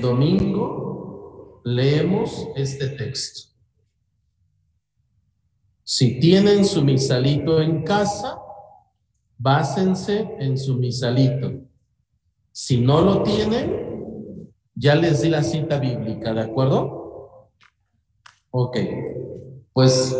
domingo 0.00 1.60
leemos 1.64 2.48
este 2.56 2.88
texto. 2.88 3.50
Si 5.82 6.18
tienen 6.18 6.64
su 6.64 6.82
misalito 6.82 7.60
en 7.60 7.82
casa, 7.82 8.38
básense 9.36 10.28
en 10.38 10.56
su 10.56 10.76
misalito. 10.76 11.52
Si 12.52 12.80
no 12.80 13.00
lo 13.00 13.22
tienen, 13.22 14.52
ya 14.74 14.94
les 14.94 15.22
di 15.22 15.28
la 15.28 15.42
cita 15.42 15.78
bíblica, 15.78 16.32
¿de 16.32 16.40
acuerdo? 16.40 17.50
Ok, 18.50 18.78
pues 19.72 20.14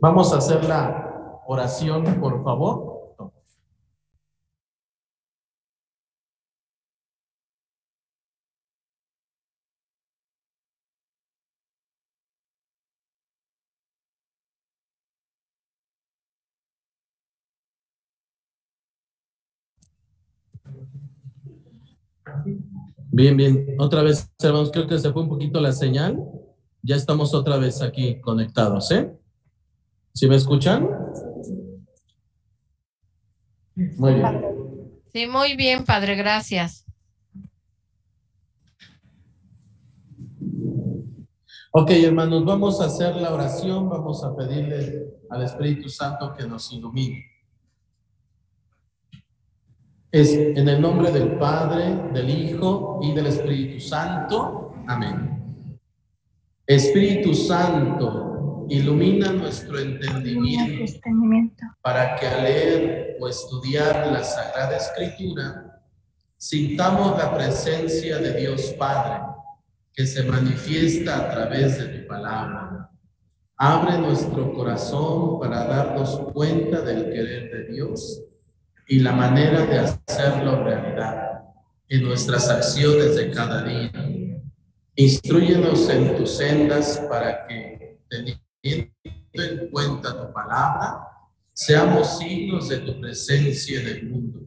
Vamos 0.00 0.32
a 0.32 0.38
hacer 0.38 0.64
la 0.64 1.23
oración, 1.46 2.04
por 2.20 2.42
favor. 2.42 2.94
Bien, 23.12 23.36
bien. 23.36 23.76
Otra 23.78 24.02
vez, 24.02 24.28
hermanos, 24.42 24.70
creo 24.72 24.88
que 24.88 24.98
se 24.98 25.12
fue 25.12 25.22
un 25.22 25.28
poquito 25.28 25.60
la 25.60 25.72
señal. 25.72 26.18
Ya 26.82 26.96
estamos 26.96 27.32
otra 27.32 27.56
vez 27.58 27.80
aquí 27.80 28.20
conectados, 28.20 28.90
¿eh? 28.90 29.10
¿Sí 30.12 30.28
me 30.28 30.36
escuchan? 30.36 30.88
Muy 33.74 34.14
bien. 34.14 34.42
Sí, 35.12 35.26
muy 35.26 35.56
bien, 35.56 35.84
Padre, 35.84 36.16
gracias. 36.16 36.84
Ok, 41.76 41.90
hermanos, 41.90 42.44
vamos 42.44 42.80
a 42.80 42.84
hacer 42.84 43.16
la 43.16 43.34
oración, 43.34 43.88
vamos 43.88 44.22
a 44.22 44.36
pedirle 44.36 45.08
al 45.28 45.42
Espíritu 45.42 45.88
Santo 45.88 46.32
que 46.32 46.46
nos 46.46 46.72
ilumine. 46.72 47.24
Es 50.12 50.32
en 50.32 50.68
el 50.68 50.80
nombre 50.80 51.10
del 51.10 51.36
Padre, 51.36 52.12
del 52.12 52.30
Hijo 52.30 53.00
y 53.02 53.12
del 53.12 53.26
Espíritu 53.26 53.80
Santo. 53.80 54.72
Amén. 54.86 55.34
Espíritu 56.64 57.34
Santo, 57.34 58.33
ilumina 58.68 59.32
nuestro 59.32 59.78
entendimiento 59.78 61.64
para 61.82 62.16
que 62.16 62.26
al 62.26 62.42
leer 62.44 63.16
o 63.20 63.28
estudiar 63.28 64.08
la 64.12 64.22
Sagrada 64.24 64.76
Escritura 64.76 65.82
sintamos 66.36 67.16
la 67.18 67.34
presencia 67.34 68.18
de 68.18 68.40
Dios 68.40 68.74
Padre 68.78 69.20
que 69.92 70.06
se 70.06 70.24
manifiesta 70.24 71.18
a 71.18 71.30
través 71.30 71.78
de 71.78 71.86
tu 71.86 72.08
palabra. 72.08 72.90
Abre 73.56 73.98
nuestro 73.98 74.52
corazón 74.52 75.38
para 75.38 75.64
darnos 75.64 76.18
cuenta 76.32 76.80
del 76.80 77.04
querer 77.12 77.50
de 77.50 77.72
Dios 77.72 78.22
y 78.88 78.98
la 78.98 79.12
manera 79.12 79.64
de 79.64 79.78
hacerlo 79.78 80.64
realidad 80.64 81.44
en 81.88 82.02
nuestras 82.02 82.50
acciones 82.50 83.14
de 83.16 83.30
cada 83.30 83.62
día. 83.62 83.92
Instruyenos 84.96 85.88
en 85.88 86.16
tus 86.16 86.36
sendas 86.36 86.98
para 87.08 87.46
que, 87.46 88.00
en 88.64 89.68
cuenta 89.70 90.26
tu 90.26 90.32
palabra, 90.32 91.06
seamos 91.52 92.18
signos 92.18 92.68
de 92.68 92.78
tu 92.78 93.00
presencia 93.00 93.80
en 93.80 93.86
el 93.86 94.10
mundo. 94.10 94.40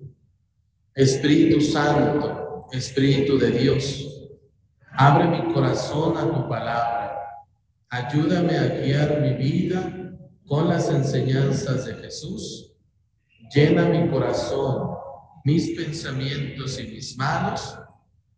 Espíritu 0.93 1.61
Santo, 1.61 2.67
Espíritu 2.71 3.37
de 3.37 3.51
Dios, 3.51 4.31
abre 4.92 5.27
mi 5.27 5.53
corazón 5.53 6.17
a 6.17 6.21
tu 6.21 6.49
palabra. 6.49 7.17
Ayúdame 7.89 8.58
a 8.58 8.67
guiar 8.67 9.21
mi 9.21 9.33
vida 9.33 10.17
con 10.45 10.67
las 10.67 10.89
enseñanzas 10.89 11.86
de 11.86 11.95
Jesús 11.95 12.67
Llena 13.53 13.86
mi 13.87 14.09
corazón, 14.09 14.97
mis 15.45 15.71
pensamientos 15.71 16.80
y 16.80 16.83
mis 16.83 17.17
manos 17.17 17.77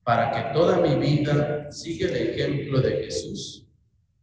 para 0.04 0.32
que 0.32 0.54
toda 0.54 0.78
mi 0.78 0.96
vida 0.96 1.72
siga 1.72 2.10
el 2.10 2.16
ejemplo 2.16 2.80
de 2.80 3.04
Jesús. 3.04 3.68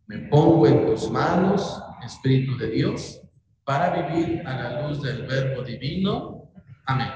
Me 0.06 0.18
pongo 0.18 0.68
en 0.68 0.86
tus 0.86 1.10
manos, 1.10 1.82
Espíritu 2.04 2.56
de 2.56 2.70
Dios, 2.70 3.20
para 3.64 4.08
vivir 4.08 4.46
a 4.46 4.56
la 4.56 4.88
luz 4.88 5.02
del 5.02 5.26
Verbo 5.26 5.62
Divino. 5.62 6.48
Amén. 6.84 7.08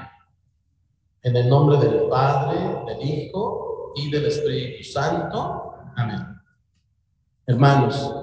En 1.23 1.37
el 1.37 1.47
nombre 1.47 1.77
del 1.77 2.09
Padre, 2.09 2.59
del 2.87 3.07
Hijo 3.07 3.93
y 3.95 4.11
del 4.11 4.25
Espíritu 4.25 4.83
Santo. 4.83 5.73
Amén. 5.95 6.35
Hermanos, 7.45 8.13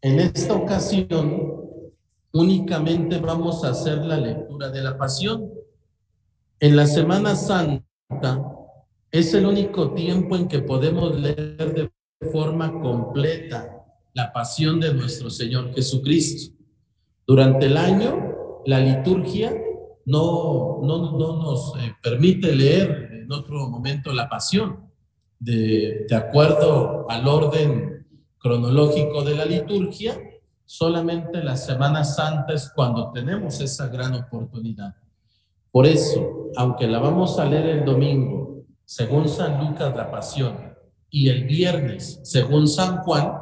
en 0.00 0.20
esta 0.20 0.54
ocasión 0.54 1.58
únicamente 2.32 3.18
vamos 3.18 3.64
a 3.64 3.70
hacer 3.70 3.98
la 3.98 4.16
lectura 4.16 4.68
de 4.68 4.80
la 4.80 4.96
pasión. 4.96 5.50
En 6.60 6.76
la 6.76 6.86
Semana 6.86 7.34
Santa 7.34 8.44
es 9.10 9.34
el 9.34 9.44
único 9.44 9.92
tiempo 9.92 10.36
en 10.36 10.46
que 10.46 10.60
podemos 10.60 11.16
leer 11.16 11.74
de 11.74 11.90
forma 12.30 12.80
completa 12.80 13.77
la 14.18 14.32
pasión 14.32 14.80
de 14.80 14.92
nuestro 14.92 15.30
Señor 15.30 15.72
Jesucristo. 15.72 16.52
Durante 17.24 17.66
el 17.66 17.76
año, 17.76 18.62
la 18.66 18.80
liturgia 18.80 19.54
no, 20.06 20.80
no, 20.82 21.16
no 21.16 21.36
nos 21.40 21.76
eh, 21.78 21.94
permite 22.02 22.52
leer 22.52 23.10
en 23.12 23.30
otro 23.30 23.68
momento 23.68 24.12
la 24.12 24.28
pasión, 24.28 24.90
de, 25.38 26.04
de 26.08 26.16
acuerdo 26.16 27.06
al 27.08 27.28
orden 27.28 28.06
cronológico 28.38 29.22
de 29.22 29.36
la 29.36 29.44
liturgia, 29.44 30.18
Solamente 30.70 31.42
la 31.42 31.56
Semana 31.56 32.04
Santa 32.04 32.52
es 32.52 32.70
cuando 32.76 33.10
tenemos 33.10 33.58
esa 33.58 33.88
gran 33.88 34.14
oportunidad. 34.14 34.94
Por 35.70 35.86
eso, 35.86 36.50
aunque 36.56 36.86
la 36.86 36.98
vamos 36.98 37.38
a 37.38 37.46
leer 37.46 37.66
el 37.78 37.84
domingo, 37.86 38.66
según 38.84 39.30
San 39.30 39.64
Lucas 39.64 39.96
la 39.96 40.10
Pasión, 40.10 40.74
y 41.08 41.30
el 41.30 41.44
viernes, 41.44 42.20
según 42.22 42.68
San 42.68 42.98
Juan, 42.98 43.37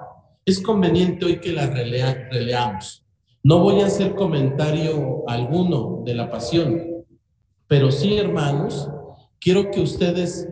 es 0.47 0.63
conveniente 0.63 1.27
hoy 1.27 1.41
que 1.41 1.53
la 1.53 1.67
releamos. 1.67 3.05
No 3.43 3.61
voy 3.61 3.83
a 3.83 3.87
hacer 3.87 4.15
comentario 4.15 5.29
alguno 5.29 6.03
de 6.07 6.15
la 6.15 6.31
Pasión, 6.31 7.05
pero 7.67 7.91
sí, 7.93 8.17
hermanos, 8.17 8.89
quiero 9.39 9.71
que 9.71 9.81
ustedes 9.81 10.49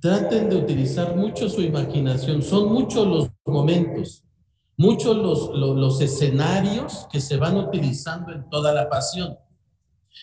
traten 0.00 0.50
de 0.50 0.56
utilizar 0.56 1.14
mucho 1.14 1.48
su 1.48 1.62
imaginación. 1.62 2.42
Son 2.42 2.72
muchos 2.72 3.06
los 3.06 3.30
momentos 3.46 4.24
muchos 4.76 5.16
los, 5.16 5.50
los, 5.54 6.00
escenarios 6.00 7.06
que 7.10 7.20
se 7.20 7.36
van 7.36 7.56
utilizando 7.56 8.32
en 8.32 8.48
toda 8.48 8.72
la 8.72 8.88
pasión. 8.88 9.38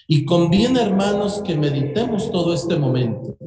Y 0.07 0.25
conviene, 0.25 0.81
hermanos, 0.81 1.41
que 1.45 1.55
meditemos 1.55 2.31
todo 2.31 2.53
este 2.53 2.75
momento. 2.77 3.37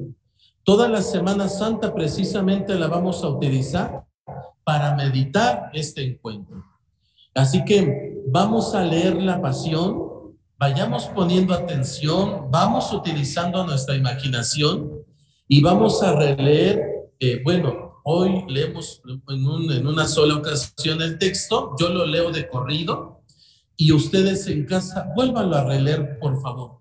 Toda 0.65 0.89
la 0.89 1.03
Semana 1.03 1.49
Santa 1.49 1.95
precisamente 1.95 2.75
la 2.77 2.89
vamos 2.89 3.23
a 3.23 3.29
utilizar 3.29 4.05
para 4.65 4.95
meditar 4.95 5.71
este 5.73 6.05
encuentro. 6.05 6.65
Así 7.35 7.65
que 7.65 8.23
vamos 8.29 8.75
a 8.75 8.85
leer 8.85 9.17
la 9.23 9.41
pasión, 9.41 10.37
vayamos 10.59 11.07
poniendo 11.07 11.55
atención, 11.55 12.51
vamos 12.51 12.93
utilizando 12.93 13.65
nuestra 13.67 13.97
imaginación 13.97 14.91
y 15.49 15.63
vamos 15.63 16.03
a 16.03 16.15
releer, 16.15 17.11
eh, 17.19 17.41
bueno, 17.43 17.93
Hoy 18.05 18.45
leemos 18.49 19.01
en, 19.29 19.87
una 19.87 20.09
sola 20.09 20.37
ocasión 20.37 21.01
el 21.03 21.19
texto, 21.19 21.77
yo 21.79 21.89
lo 21.89 22.05
leo 22.05 22.33
de 22.33 22.49
corrido 22.49 23.23
y 23.77 23.93
ustedes 23.93 24.49
en 24.49 24.67
casa 24.67 25.13
vuélvanlo 25.15 25.57
a 25.57 25.65
releer, 25.65 26.19
por 26.19 26.41
favor. 26.43 26.81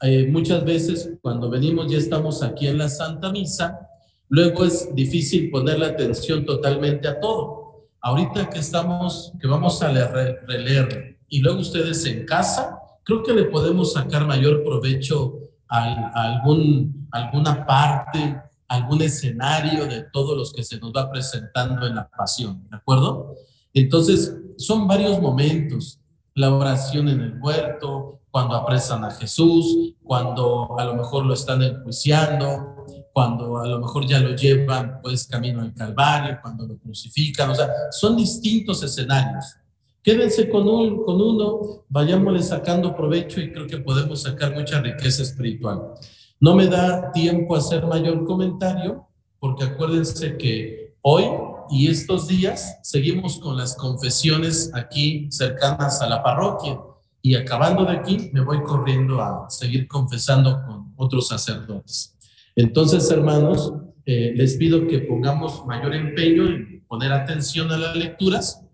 Eh, 0.00 0.26
muchas 0.30 0.64
veces 0.64 1.10
cuando 1.20 1.50
venimos 1.50 1.90
ya 1.92 1.98
estamos 1.98 2.42
aquí 2.42 2.68
en 2.68 2.78
la 2.78 2.88
Santa 2.88 3.30
Misa, 3.30 3.78
luego 4.28 4.64
es 4.64 4.94
difícil 4.94 5.50
poner 5.50 5.78
la 5.78 5.88
atención 5.88 6.44
totalmente 6.44 7.08
a 7.08 7.20
todo. 7.20 7.86
Ahorita 8.00 8.48
que 8.50 8.58
estamos, 8.58 9.32
que 9.40 9.46
vamos 9.46 9.82
a 9.82 9.90
leer, 9.92 10.44
releer 10.46 11.18
y 11.28 11.40
luego 11.40 11.60
ustedes 11.60 12.04
en 12.06 12.24
casa, 12.24 12.78
creo 13.02 13.22
que 13.22 13.34
le 13.34 13.44
podemos 13.44 13.92
sacar 13.92 14.26
mayor 14.26 14.62
provecho 14.62 15.40
a, 15.68 16.10
algún, 16.14 17.08
alguna 17.10 17.66
parte 17.66 18.40
algún 18.68 19.02
escenario 19.02 19.86
de 19.86 20.04
todos 20.12 20.36
los 20.36 20.52
que 20.52 20.64
se 20.64 20.78
nos 20.78 20.92
va 20.92 21.10
presentando 21.10 21.86
en 21.86 21.94
la 21.94 22.08
pasión, 22.08 22.66
¿de 22.68 22.76
acuerdo? 22.76 23.34
Entonces, 23.72 24.36
son 24.56 24.88
varios 24.88 25.20
momentos, 25.20 26.00
la 26.34 26.54
oración 26.54 27.08
en 27.08 27.20
el 27.20 27.40
huerto, 27.40 28.20
cuando 28.30 28.56
apresan 28.56 29.04
a 29.04 29.10
Jesús, 29.12 29.94
cuando 30.02 30.78
a 30.78 30.84
lo 30.84 30.94
mejor 30.94 31.24
lo 31.24 31.34
están 31.34 31.62
enjuiciando, 31.62 32.75
cuando 33.16 33.56
a 33.56 33.66
lo 33.66 33.80
mejor 33.80 34.06
ya 34.06 34.20
lo 34.20 34.36
llevan 34.36 35.00
pues 35.00 35.26
camino 35.26 35.62
al 35.62 35.72
Calvario, 35.72 36.38
cuando 36.42 36.66
lo 36.66 36.76
crucifican, 36.76 37.48
o 37.48 37.54
sea, 37.54 37.66
son 37.90 38.14
distintos 38.14 38.82
escenarios 38.82 39.56
Quédense 40.02 40.50
con, 40.50 40.68
un, 40.68 41.02
con 41.02 41.18
uno, 41.18 41.84
vayámosle 41.88 42.42
sacando 42.42 42.94
provecho 42.94 43.40
y 43.40 43.50
creo 43.50 43.66
que 43.66 43.78
podemos 43.78 44.22
sacar 44.22 44.54
mucha 44.54 44.82
riqueza 44.82 45.22
espiritual. 45.22 45.94
No 46.38 46.54
me 46.54 46.66
da 46.66 47.10
tiempo 47.10 47.56
a 47.56 47.58
hacer 47.58 47.86
mayor 47.86 48.24
comentario, 48.26 49.08
porque 49.40 49.64
acuérdense 49.64 50.36
que 50.36 50.94
hoy 51.00 51.24
y 51.70 51.88
estos 51.88 52.28
días 52.28 52.78
seguimos 52.82 53.40
con 53.40 53.56
las 53.56 53.74
confesiones 53.74 54.70
aquí 54.74 55.26
cercanas 55.32 56.02
a 56.02 56.06
la 56.06 56.22
parroquia 56.22 56.78
y 57.22 57.34
acabando 57.34 57.84
de 57.86 57.96
aquí 57.96 58.30
me 58.32 58.42
voy 58.42 58.62
corriendo 58.62 59.20
a 59.20 59.48
seguir 59.48 59.88
confesando 59.88 60.62
con 60.66 60.92
otros 60.96 61.28
sacerdotes. 61.28 62.15
Entonces, 62.56 63.10
hermanos, 63.10 63.72
eh, 64.06 64.32
les 64.34 64.56
pido 64.56 64.88
que 64.88 65.00
pongamos 65.00 65.66
mayor 65.66 65.94
empeño 65.94 66.46
en 66.46 66.84
poner 66.88 67.12
atención 67.12 67.70
a 67.70 67.76
las 67.76 67.94
lecturas 67.94 68.64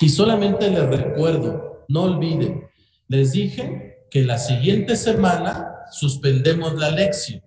y 0.00 0.08
solamente 0.08 0.70
les 0.70 0.88
recuerdo, 0.88 1.84
no 1.88 2.04
olviden, 2.04 2.68
les 3.08 3.32
dije 3.32 4.06
que 4.10 4.22
la 4.22 4.38
siguiente 4.38 4.96
semana 4.96 5.74
suspendemos 5.90 6.74
la 6.74 6.90
lección, 6.90 7.42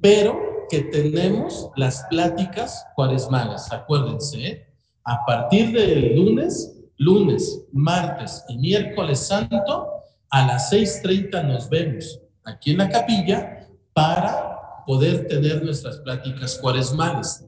pero 0.00 0.66
que 0.70 0.80
tenemos 0.80 1.70
las 1.76 2.04
pláticas 2.08 2.86
cuaresmales, 2.96 3.70
acuérdense, 3.70 4.46
¿eh? 4.46 4.66
a 5.04 5.24
partir 5.26 5.72
del 5.72 6.16
lunes, 6.16 6.80
lunes, 6.96 7.66
martes 7.72 8.42
y 8.48 8.56
miércoles 8.56 9.18
santo, 9.18 9.88
a 10.30 10.46
las 10.46 10.72
6.30 10.72 11.46
nos 11.46 11.68
vemos 11.68 12.20
aquí 12.44 12.70
en 12.70 12.78
la 12.78 12.88
capilla 12.88 13.68
para 13.92 14.53
poder 14.86 15.26
tener 15.28 15.64
nuestras 15.64 15.98
pláticas 15.98 16.58
cuaresmales. 16.60 17.44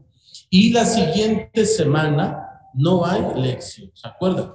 Y 0.51 0.73
la 0.73 0.85
siguiente 0.85 1.67
semana 1.67 2.47
no 2.75 3.05
hay 3.05 3.23
lección, 3.37 3.91
¿se 3.95 4.07
acuerdan? 4.07 4.53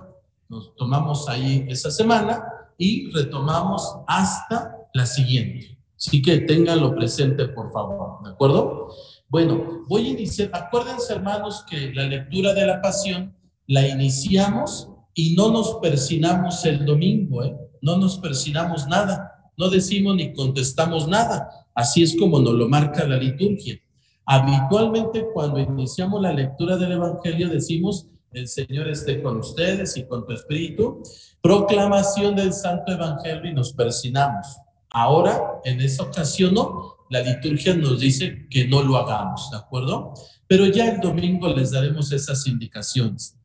Nos 0.48 0.75
tomamos 0.75 1.28
ahí 1.28 1.66
esa 1.69 1.92
semana 1.92 2.44
y 2.78 3.12
retomamos 3.12 3.98
hasta 4.07 4.78
la 4.94 5.06
siguiente. 5.06 5.78
Así 5.98 6.22
que 6.22 6.39
ténganlo 6.39 6.95
presente, 6.95 7.48
por 7.50 7.72
favor, 7.72 8.24
¿de 8.24 8.31
acuerdo? 8.31 8.89
Bueno, 9.30 9.83
voy 9.88 10.07
a 10.07 10.10
iniciar, 10.10 10.50
acuérdense 10.51 11.13
hermanos 11.13 11.63
que 11.69 11.94
la 11.94 12.04
lectura 12.04 12.54
de 12.54 12.66
la 12.66 12.81
pasión 12.81 13.36
la 13.68 13.88
iniciamos 13.88 14.89
y 15.13 15.36
no 15.36 15.51
nos 15.51 15.75
persinamos 15.75 16.66
el 16.66 16.86
domingo, 16.86 17.44
¿eh? 17.44 17.56
No 17.81 17.98
nos 17.98 18.18
persinamos 18.18 18.88
nada, 18.88 19.51
no 19.57 19.69
decimos 19.69 20.16
ni 20.16 20.33
contestamos 20.33 21.07
nada. 21.07 21.60
Así 21.73 22.03
es 22.03 22.18
como 22.18 22.39
nos 22.39 22.53
lo 22.53 22.68
marca 22.68 23.06
la 23.06 23.18
liturgia. 23.18 23.79
Habitualmente 24.25 25.25
cuando 25.33 25.59
iniciamos 25.59 26.21
la 26.21 26.33
lectura 26.33 26.77
del 26.77 26.94
Evangelio 26.94 27.50
decimos, 27.50 28.07
el 28.31 28.47
Señor 28.47 28.88
esté 28.88 29.21
con 29.21 29.38
ustedes 29.38 29.97
y 29.97 30.06
con 30.06 30.25
tu 30.25 30.33
espíritu, 30.33 31.01
proclamación 31.41 32.35
del 32.35 32.53
Santo 32.53 32.94
Evangelio 32.94 33.51
y 33.51 33.53
nos 33.53 33.73
persinamos. 33.73 34.47
Ahora, 34.89 35.59
en 35.63 35.81
esa 35.81 36.03
ocasión 36.03 36.53
no, 36.53 36.95
la 37.09 37.21
liturgia 37.21 37.75
nos 37.75 38.00
dice 38.00 38.47
que 38.50 38.68
no 38.68 38.83
lo 38.83 38.97
hagamos, 38.97 39.50
¿de 39.51 39.57
acuerdo? 39.57 40.13
Pero 40.47 40.65
ya 40.68 40.89
el 40.89 41.01
domingo 41.01 41.50
les 41.50 41.71
daremos 41.71 42.12
esas 42.12 42.47
indicaciones. 42.47 43.38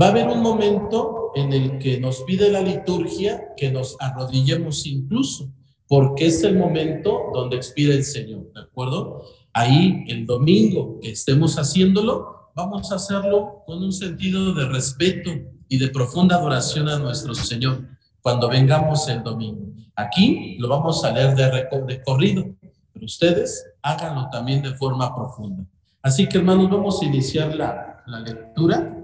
Va 0.00 0.06
a 0.06 0.10
haber 0.10 0.28
un 0.28 0.40
momento 0.40 1.30
en 1.34 1.52
el 1.52 1.78
que 1.78 2.00
nos 2.00 2.22
pide 2.22 2.50
la 2.50 2.60
liturgia 2.60 3.54
que 3.56 3.70
nos 3.70 3.96
arrodillemos 4.00 4.86
incluso, 4.86 5.52
porque 5.88 6.26
es 6.26 6.42
el 6.44 6.58
momento 6.58 7.30
donde 7.32 7.56
expira 7.56 7.94
el 7.94 8.04
Señor, 8.04 8.52
¿de 8.52 8.60
acuerdo? 8.60 9.22
Ahí 9.52 10.04
el 10.08 10.26
domingo 10.26 10.98
que 11.00 11.10
estemos 11.10 11.58
haciéndolo, 11.58 12.50
vamos 12.54 12.90
a 12.90 12.96
hacerlo 12.96 13.62
con 13.66 13.82
un 13.82 13.92
sentido 13.92 14.54
de 14.54 14.66
respeto 14.68 15.30
y 15.68 15.78
de 15.78 15.88
profunda 15.88 16.36
adoración 16.36 16.88
a 16.88 16.98
nuestro 16.98 17.34
Señor 17.34 17.84
cuando 18.20 18.48
vengamos 18.48 19.08
el 19.08 19.22
domingo. 19.22 19.66
Aquí 19.96 20.56
lo 20.58 20.68
vamos 20.68 21.04
a 21.04 21.12
leer 21.12 21.34
de, 21.36 21.84
de 21.86 22.02
corrido, 22.02 22.44
pero 22.92 23.04
ustedes 23.04 23.64
háganlo 23.82 24.28
también 24.30 24.62
de 24.62 24.74
forma 24.74 25.14
profunda. 25.14 25.64
Así 26.02 26.28
que 26.28 26.38
hermanos, 26.38 26.70
vamos 26.70 27.00
a 27.00 27.04
iniciar 27.04 27.54
la, 27.54 28.02
la 28.06 28.20
lectura. 28.20 28.96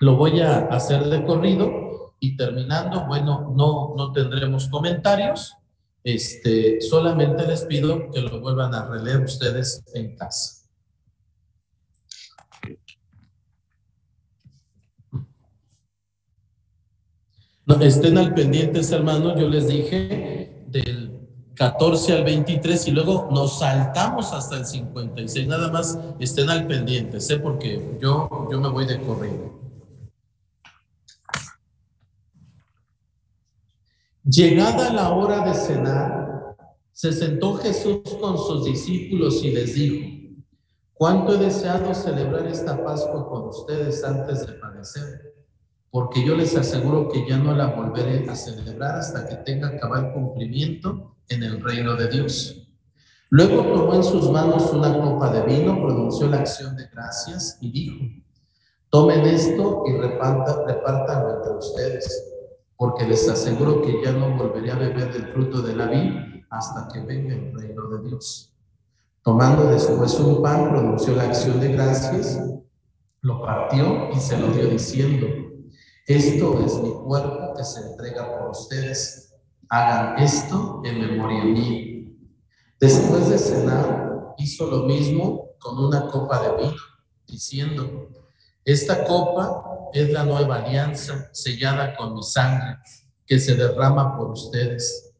Lo 0.00 0.16
voy 0.16 0.40
a 0.40 0.66
hacer 0.66 1.04
de 1.04 1.24
corrido 1.24 2.14
y 2.20 2.36
terminando, 2.36 3.06
bueno, 3.06 3.52
no, 3.56 3.94
no 3.96 4.12
tendremos 4.12 4.68
comentarios 4.68 5.54
este, 6.04 6.82
solamente 6.82 7.46
les 7.46 7.62
pido 7.62 8.10
que 8.10 8.20
lo 8.20 8.40
vuelvan 8.40 8.74
a 8.74 8.86
releer 8.86 9.22
ustedes 9.22 9.82
en 9.94 10.14
casa. 10.14 10.60
Estén 17.80 18.18
al 18.18 18.34
pendientes, 18.34 18.92
hermanos, 18.92 19.40
yo 19.40 19.48
les 19.48 19.66
dije 19.66 20.66
del 20.66 21.14
14 21.54 22.12
al 22.12 22.24
23 22.24 22.88
y 22.88 22.90
luego 22.90 23.28
nos 23.30 23.60
saltamos 23.60 24.34
hasta 24.34 24.58
el 24.58 24.66
56. 24.66 25.46
Nada 25.46 25.72
más 25.72 25.98
estén 26.20 26.50
al 26.50 26.66
pendientes, 26.66 27.30
¿eh? 27.30 27.38
porque 27.38 27.96
yo, 28.02 28.48
yo 28.50 28.60
me 28.60 28.68
voy 28.68 28.84
de 28.84 29.00
corrido. 29.00 29.63
Llegada 34.26 34.90
la 34.90 35.10
hora 35.10 35.44
de 35.44 35.52
cenar, 35.52 36.56
se 36.92 37.12
sentó 37.12 37.56
Jesús 37.56 38.00
con 38.18 38.38
sus 38.38 38.64
discípulos 38.64 39.44
y 39.44 39.50
les 39.50 39.74
dijo, 39.74 40.38
cuánto 40.94 41.34
he 41.34 41.36
deseado 41.36 41.92
celebrar 41.92 42.46
esta 42.46 42.82
Pascua 42.82 43.28
con 43.28 43.48
ustedes 43.48 44.02
antes 44.02 44.46
de 44.46 44.54
padecer, 44.54 45.34
porque 45.90 46.24
yo 46.24 46.34
les 46.36 46.56
aseguro 46.56 47.10
que 47.10 47.28
ya 47.28 47.36
no 47.36 47.54
la 47.54 47.66
volveré 47.66 48.26
a 48.26 48.34
celebrar 48.34 48.96
hasta 48.96 49.28
que 49.28 49.34
tenga 49.36 49.78
cabal 49.78 50.14
cumplimiento 50.14 51.16
en 51.28 51.42
el 51.42 51.62
reino 51.62 51.94
de 51.94 52.08
Dios. 52.08 52.66
Luego 53.28 53.62
tomó 53.62 53.92
en 53.92 54.04
sus 54.04 54.30
manos 54.30 54.72
una 54.72 54.98
copa 55.02 55.34
de 55.34 55.42
vino, 55.42 55.78
pronunció 55.78 56.28
la 56.28 56.38
acción 56.38 56.74
de 56.76 56.86
gracias 56.86 57.58
y 57.60 57.70
dijo, 57.70 58.04
tomen 58.88 59.20
esto 59.26 59.84
y 59.86 59.92
repartan, 59.98 61.36
entre 61.36 61.56
ustedes 61.58 62.33
porque 62.84 63.06
les 63.06 63.26
aseguro 63.30 63.80
que 63.80 64.04
ya 64.04 64.12
no 64.12 64.36
volveré 64.36 64.70
a 64.70 64.74
beber 64.74 65.10
del 65.10 65.28
fruto 65.28 65.62
de 65.62 65.74
la 65.74 65.86
vid 65.86 66.44
hasta 66.50 66.86
que 66.92 67.00
venga 67.00 67.34
el 67.34 67.58
reino 67.58 67.88
de 67.88 68.06
Dios. 68.06 68.52
Tomando 69.22 69.68
después 69.68 70.20
un 70.20 70.42
pan, 70.42 70.68
pronunció 70.68 71.16
la 71.16 71.22
acción 71.22 71.60
de 71.60 71.72
gracias, 71.72 72.38
lo 73.22 73.40
partió 73.40 74.10
y 74.14 74.20
se 74.20 74.36
lo 74.36 74.48
dio 74.48 74.66
diciendo, 74.66 75.26
esto 76.06 76.62
es 76.62 76.74
mi 76.82 76.92
cuerpo 76.92 77.54
que 77.56 77.64
se 77.64 77.80
entrega 77.88 78.38
por 78.38 78.50
ustedes. 78.50 79.34
Hagan 79.70 80.22
esto 80.22 80.82
en 80.84 81.00
memoria 81.00 81.42
mía. 81.42 82.06
Después 82.78 83.30
de 83.30 83.38
cenar, 83.38 84.34
hizo 84.36 84.66
lo 84.66 84.80
mismo 84.80 85.52
con 85.58 85.82
una 85.82 86.06
copa 86.08 86.38
de 86.42 86.64
vino, 86.64 86.82
diciendo, 87.26 88.10
esta 88.64 89.04
copa 89.04 89.90
es 89.92 90.10
la 90.10 90.24
nueva 90.24 90.56
alianza 90.56 91.28
sellada 91.32 91.94
con 91.96 92.14
mi 92.14 92.22
sangre 92.22 92.78
que 93.26 93.38
se 93.38 93.54
derrama 93.54 94.16
por 94.16 94.30
ustedes. 94.30 95.14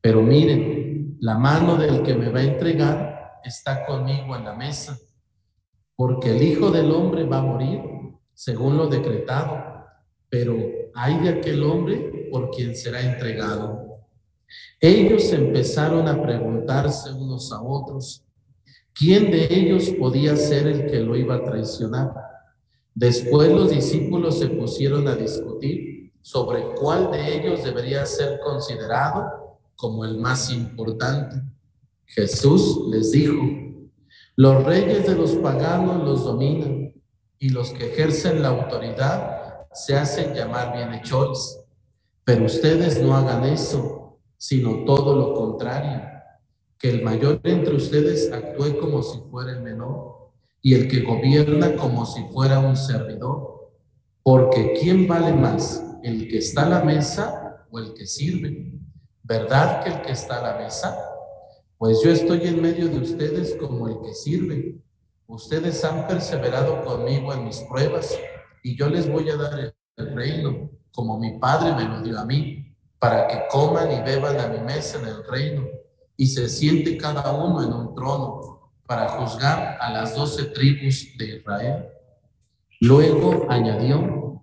Pero 0.00 0.22
miren, 0.22 1.16
la 1.20 1.36
mano 1.36 1.76
del 1.76 2.02
que 2.02 2.14
me 2.14 2.30
va 2.30 2.40
a 2.40 2.44
entregar 2.44 3.40
está 3.44 3.84
conmigo 3.86 4.34
en 4.36 4.44
la 4.44 4.54
mesa, 4.54 4.98
porque 5.94 6.30
el 6.36 6.42
Hijo 6.42 6.70
del 6.70 6.90
Hombre 6.90 7.24
va 7.24 7.38
a 7.38 7.42
morir 7.42 7.82
según 8.34 8.78
lo 8.78 8.86
decretado, 8.86 9.84
pero 10.30 10.56
hay 10.94 11.18
de 11.18 11.28
aquel 11.28 11.62
hombre 11.62 12.28
por 12.30 12.50
quien 12.50 12.74
será 12.74 13.02
entregado. 13.02 14.00
Ellos 14.80 15.30
empezaron 15.32 16.08
a 16.08 16.22
preguntarse 16.22 17.12
unos 17.12 17.52
a 17.52 17.60
otros, 17.60 18.24
¿quién 18.94 19.30
de 19.30 19.46
ellos 19.50 19.90
podía 19.98 20.36
ser 20.36 20.66
el 20.66 20.86
que 20.86 21.00
lo 21.00 21.16
iba 21.16 21.36
a 21.36 21.44
traicionar? 21.44 22.29
Después 22.94 23.50
los 23.50 23.70
discípulos 23.70 24.38
se 24.38 24.48
pusieron 24.48 25.06
a 25.06 25.14
discutir 25.14 26.12
sobre 26.20 26.74
cuál 26.74 27.10
de 27.10 27.36
ellos 27.36 27.64
debería 27.64 28.04
ser 28.04 28.40
considerado 28.40 29.58
como 29.76 30.04
el 30.04 30.18
más 30.18 30.50
importante. 30.50 31.36
Jesús 32.04 32.88
les 32.90 33.12
dijo, 33.12 33.42
los 34.36 34.64
reyes 34.64 35.06
de 35.06 35.14
los 35.14 35.32
paganos 35.36 36.04
los 36.04 36.24
dominan 36.24 36.92
y 37.38 37.50
los 37.50 37.70
que 37.70 37.92
ejercen 37.92 38.42
la 38.42 38.48
autoridad 38.48 39.66
se 39.72 39.96
hacen 39.96 40.34
llamar 40.34 40.76
bienhechores. 40.76 41.60
Pero 42.24 42.44
ustedes 42.44 43.00
no 43.00 43.16
hagan 43.16 43.44
eso, 43.44 44.18
sino 44.36 44.84
todo 44.84 45.16
lo 45.16 45.34
contrario, 45.34 46.02
que 46.78 46.90
el 46.90 47.02
mayor 47.02 47.40
entre 47.44 47.76
ustedes 47.76 48.32
actúe 48.32 48.78
como 48.78 49.02
si 49.02 49.20
fuera 49.30 49.52
el 49.52 49.62
menor 49.62 50.19
y 50.62 50.74
el 50.74 50.88
que 50.88 51.00
gobierna 51.02 51.76
como 51.76 52.04
si 52.06 52.22
fuera 52.32 52.58
un 52.58 52.76
servidor. 52.76 53.70
Porque 54.22 54.74
¿quién 54.80 55.08
vale 55.08 55.32
más? 55.32 55.82
¿El 56.02 56.28
que 56.28 56.38
está 56.38 56.66
a 56.66 56.68
la 56.68 56.84
mesa 56.84 57.66
o 57.70 57.78
el 57.78 57.94
que 57.94 58.06
sirve? 58.06 58.72
¿Verdad 59.22 59.82
que 59.82 59.90
el 59.90 60.02
que 60.02 60.12
está 60.12 60.38
a 60.38 60.52
la 60.52 60.62
mesa? 60.62 60.96
Pues 61.78 62.02
yo 62.04 62.10
estoy 62.10 62.46
en 62.46 62.60
medio 62.60 62.88
de 62.88 62.98
ustedes 62.98 63.56
como 63.56 63.88
el 63.88 64.00
que 64.00 64.12
sirve. 64.12 64.78
Ustedes 65.26 65.84
han 65.84 66.06
perseverado 66.06 66.84
conmigo 66.84 67.32
en 67.32 67.44
mis 67.44 67.58
pruebas 67.60 68.18
y 68.62 68.76
yo 68.76 68.88
les 68.88 69.10
voy 69.10 69.30
a 69.30 69.36
dar 69.36 69.74
el 69.96 70.14
reino, 70.14 70.70
como 70.92 71.18
mi 71.18 71.38
Padre 71.38 71.74
me 71.74 71.88
lo 71.88 72.02
dio 72.02 72.18
a 72.18 72.24
mí, 72.24 72.74
para 72.98 73.26
que 73.26 73.44
coman 73.50 73.90
y 73.90 74.02
beban 74.02 74.38
a 74.38 74.48
mi 74.48 74.58
mesa 74.58 74.98
en 74.98 75.06
el 75.06 75.24
reino, 75.24 75.64
y 76.16 76.26
se 76.26 76.48
siente 76.48 76.98
cada 76.98 77.32
uno 77.32 77.62
en 77.62 77.72
un 77.72 77.94
trono, 77.94 78.59
para 78.90 79.06
juzgar 79.06 79.78
a 79.80 79.92
las 79.92 80.16
doce 80.16 80.46
tribus 80.46 81.16
de 81.16 81.36
Israel. 81.36 81.84
Luego 82.80 83.46
añadió, 83.48 84.42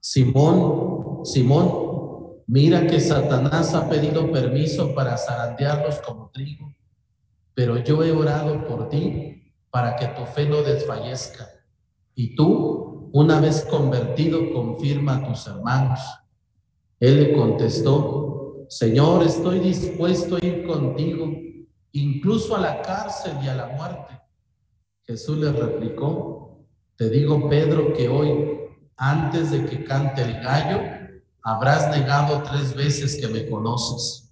Simón, 0.00 1.24
Simón, 1.24 2.42
mira 2.48 2.84
que 2.88 2.98
Satanás 2.98 3.72
ha 3.76 3.88
pedido 3.88 4.28
permiso 4.32 4.92
para 4.92 5.16
zarandearlos 5.16 6.00
como 6.00 6.30
trigo, 6.30 6.74
pero 7.54 7.78
yo 7.78 8.02
he 8.02 8.10
orado 8.10 8.66
por 8.66 8.88
ti 8.88 9.54
para 9.70 9.94
que 9.94 10.08
tu 10.08 10.24
fe 10.24 10.46
no 10.46 10.62
desfallezca. 10.62 11.48
Y 12.16 12.34
tú, 12.34 13.08
una 13.12 13.38
vez 13.38 13.64
convertido, 13.70 14.52
confirma 14.52 15.18
a 15.18 15.28
tus 15.28 15.46
hermanos. 15.46 16.00
Él 16.98 17.22
le 17.22 17.32
contestó, 17.34 18.66
Señor, 18.68 19.22
estoy 19.22 19.60
dispuesto 19.60 20.34
a 20.34 20.44
ir 20.44 20.66
contigo, 20.66 21.30
incluso 21.92 22.56
a 22.56 22.60
la 22.60 22.82
cárcel 22.82 23.32
y 23.42 23.48
a 23.48 23.54
la 23.54 23.68
muerte. 23.68 24.20
Jesús 25.04 25.38
le 25.38 25.52
replicó, 25.52 26.66
te 26.96 27.08
digo, 27.10 27.48
Pedro, 27.48 27.92
que 27.92 28.08
hoy, 28.08 28.50
antes 28.96 29.50
de 29.50 29.64
que 29.64 29.84
cante 29.84 30.22
el 30.22 30.40
gallo, 30.40 30.80
habrás 31.42 31.90
negado 31.90 32.42
tres 32.42 32.74
veces 32.74 33.18
que 33.20 33.28
me 33.28 33.48
conoces. 33.48 34.30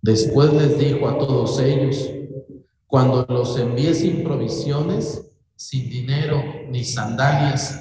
Después 0.00 0.52
les 0.52 0.78
dijo 0.78 1.08
a 1.08 1.18
todos 1.18 1.60
ellos, 1.60 2.08
cuando 2.86 3.26
los 3.28 3.58
envíe 3.58 3.94
sin 3.94 4.24
provisiones, 4.24 5.30
sin 5.56 5.90
dinero 5.90 6.42
ni 6.68 6.84
sandalias, 6.84 7.78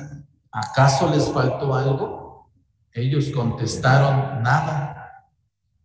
¿acaso 0.51 1.09
les 1.09 1.29
faltó 1.29 1.73
algo? 1.73 2.49
Ellos 2.91 3.29
contestaron, 3.29 4.43
nada. 4.43 5.27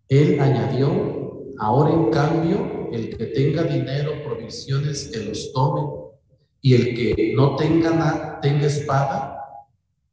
Él 0.08 0.40
añadió, 0.40 1.44
ahora 1.58 1.90
en 1.92 2.10
cambio, 2.10 2.83
el 2.94 3.16
que 3.16 3.26
tenga 3.26 3.62
dinero, 3.64 4.22
provisiones, 4.24 5.08
que 5.12 5.20
los 5.20 5.52
tome 5.52 5.82
y 6.60 6.74
el 6.74 6.94
que 6.94 7.34
no 7.36 7.56
tenga, 7.56 7.90
nada, 7.90 8.40
tenga 8.40 8.66
espada, 8.66 9.38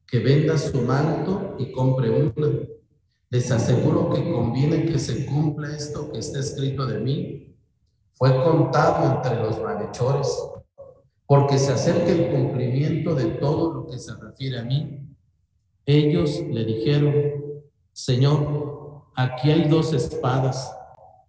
que 0.06 0.20
venda 0.20 0.58
su 0.58 0.82
manto 0.82 1.56
y 1.58 1.72
compre 1.72 2.10
una. 2.10 2.48
Les 3.30 3.50
aseguro 3.50 4.10
que 4.10 4.30
conviene 4.30 4.86
que 4.86 5.00
se 5.00 5.26
cumpla 5.26 5.74
esto 5.74 6.12
que 6.12 6.20
está 6.20 6.40
escrito 6.40 6.86
de 6.86 7.00
mí. 7.00 7.56
Fue 8.12 8.44
contado 8.44 9.16
entre 9.16 9.42
los 9.42 9.62
malhechores, 9.62 10.28
porque 11.26 11.58
se 11.58 11.72
acerca 11.72 12.12
el 12.12 12.30
cumplimiento 12.30 13.16
de 13.16 13.26
todo 13.26 13.74
lo 13.74 13.88
que 13.88 13.98
se 13.98 14.14
refiere 14.16 14.60
a 14.60 14.64
mí. 14.64 15.08
Ellos 15.86 16.42
le 16.50 16.66
dijeron, 16.66 17.16
Señor, 17.94 19.04
aquí 19.16 19.50
hay 19.50 19.70
dos 19.70 19.94
espadas. 19.94 20.76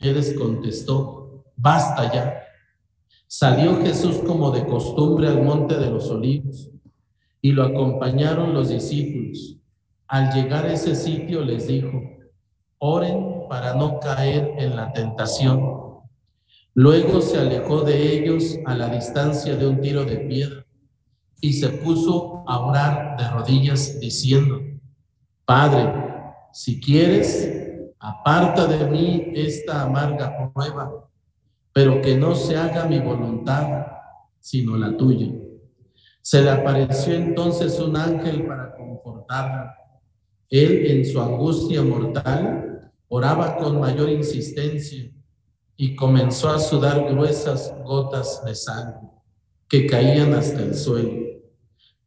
Él 0.01 0.15
les 0.15 0.35
contestó, 0.35 1.22
basta 1.57 2.13
ya. 2.13 2.43
Salió 3.27 3.81
Jesús 3.83 4.19
como 4.27 4.51
de 4.51 4.67
costumbre 4.67 5.29
al 5.29 5.43
monte 5.43 5.77
de 5.77 5.91
los 5.91 6.11
olivos 6.11 6.71
y 7.41 7.53
lo 7.53 7.65
acompañaron 7.65 8.53
los 8.53 8.69
discípulos. 8.69 9.57
Al 10.07 10.33
llegar 10.33 10.67
a 10.67 10.73
ese 10.75 10.95
sitio 10.95 11.43
les 11.43 11.67
dijo, 11.67 11.91
oren 12.79 13.49
para 13.49 13.75
no 13.75 13.99
caer 14.01 14.55
en 14.59 14.77
la 14.77 14.93
tentación. 14.93 15.83
Luego 16.75 17.21
se 17.21 17.39
alejó 17.39 17.83
de 17.83 18.19
ellos 18.19 18.59
a 18.67 18.75
la 18.75 18.89
distancia 18.89 19.57
de 19.57 19.67
un 19.67 19.81
tiro 19.81 20.05
de 20.05 20.19
piedra 20.19 20.67
y 21.41 21.55
se 21.55 21.69
puso 21.69 22.45
a 22.47 22.61
orar 22.61 23.17
de 23.17 23.29
rodillas 23.29 23.99
diciendo, 23.99 24.61
Padre, 25.45 25.93
si 26.53 26.81
quieres, 26.81 27.51
aparta 27.99 28.67
de 28.67 28.91
mí 28.91 29.33
esta 29.35 29.83
amarga 29.83 30.53
prueba 30.53 31.09
pero 31.73 32.03
que 32.03 32.17
no 32.17 32.35
se 32.35 32.57
haga 32.57 32.87
mi 32.87 32.99
voluntad, 32.99 33.87
sino 34.41 34.77
la 34.77 34.97
tuya. 34.97 35.33
Se 36.21 36.43
le 36.43 36.51
apareció 36.51 37.15
entonces 37.15 37.81
un 37.81 37.97
ángel 37.97 38.47
para 38.47 38.77
confortarla. 38.77 39.75
Él 40.51 40.87
en 40.87 41.05
su 41.05 41.21
angustia 41.21 41.83
mortal 41.83 42.93
oraba 43.09 43.57
con 43.57 43.81
mayor 43.81 44.11
insistencia 44.11 45.11
y 45.77 45.97
comenzó 45.97 46.51
a 46.51 46.59
sudar 46.59 47.09
gruesas 47.09 47.75
gotas 47.85 48.45
de 48.45 48.55
sangre 48.55 49.09
que 49.69 49.87
caían 49.87 50.35
hasta 50.35 50.63
el 50.63 50.75
suelo. 50.75 51.23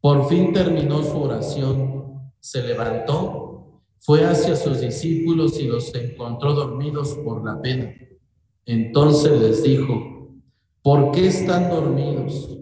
Por 0.00 0.28
fin 0.28 0.52
terminó 0.52 1.02
su 1.02 1.20
oración, 1.20 2.32
se 2.38 2.62
levantó, 2.62 3.82
fue 3.98 4.24
hacia 4.24 4.54
sus 4.54 4.80
discípulos 4.80 5.58
y 5.58 5.64
los 5.64 5.92
encontró 5.94 6.54
dormidos 6.54 7.14
por 7.24 7.44
la 7.44 7.60
pena 7.60 7.92
entonces 8.66 9.40
les 9.40 9.62
dijo, 9.62 10.34
¿por 10.82 11.12
qué 11.12 11.28
están 11.28 11.70
dormidos? 11.70 12.58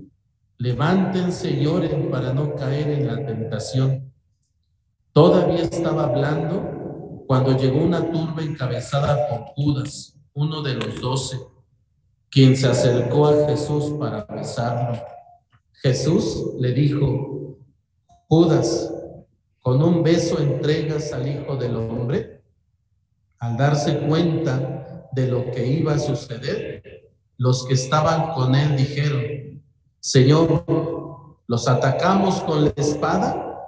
Levántense 0.58 1.50
y 1.50 1.66
oren 1.66 2.10
para 2.10 2.34
no 2.34 2.54
caer 2.54 2.90
en 2.90 3.06
la 3.06 3.24
tentación. 3.24 4.12
Todavía 5.12 5.62
estaba 5.62 6.04
hablando 6.04 7.24
cuando 7.26 7.56
llegó 7.56 7.82
una 7.82 8.10
turba 8.12 8.42
encabezada 8.42 9.28
por 9.28 9.54
Judas, 9.54 10.14
uno 10.34 10.60
de 10.60 10.74
los 10.74 11.00
doce, 11.00 11.38
quien 12.30 12.54
se 12.54 12.68
acercó 12.68 13.28
a 13.28 13.46
Jesús 13.48 13.94
para 13.98 14.26
besarlo. 14.26 15.00
Jesús 15.72 16.54
le 16.60 16.72
dijo, 16.72 17.56
Judas, 18.28 18.92
¿con 19.60 19.82
un 19.82 20.02
beso 20.02 20.38
entregas 20.38 21.14
al 21.14 21.26
Hijo 21.26 21.56
del 21.56 21.76
Hombre? 21.76 22.42
Al 23.38 23.56
darse 23.56 24.00
cuenta 24.00 24.93
de 25.14 25.28
lo 25.28 25.50
que 25.50 25.66
iba 25.66 25.94
a 25.94 25.98
suceder, 25.98 27.04
los 27.36 27.66
que 27.66 27.74
estaban 27.74 28.32
con 28.32 28.54
él 28.54 28.76
dijeron, 28.76 29.62
Señor, 30.00 30.64
los 31.46 31.68
atacamos 31.68 32.40
con 32.42 32.64
la 32.64 32.72
espada 32.76 33.58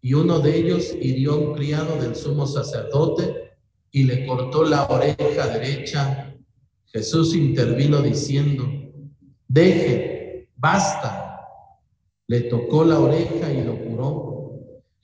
y 0.00 0.14
uno 0.14 0.40
de 0.40 0.56
ellos 0.56 0.94
hirió 1.00 1.32
a 1.32 1.36
un 1.36 1.54
criado 1.54 1.96
del 1.96 2.14
sumo 2.16 2.46
sacerdote 2.46 3.56
y 3.90 4.04
le 4.04 4.26
cortó 4.26 4.64
la 4.64 4.86
oreja 4.86 5.46
derecha. 5.48 6.34
Jesús 6.86 7.34
intervino 7.34 8.00
diciendo, 8.00 8.64
deje, 9.46 10.48
basta. 10.56 11.26
Le 12.26 12.42
tocó 12.42 12.84
la 12.84 13.00
oreja 13.00 13.52
y 13.52 13.62
lo 13.64 13.76
curó. 13.84 14.52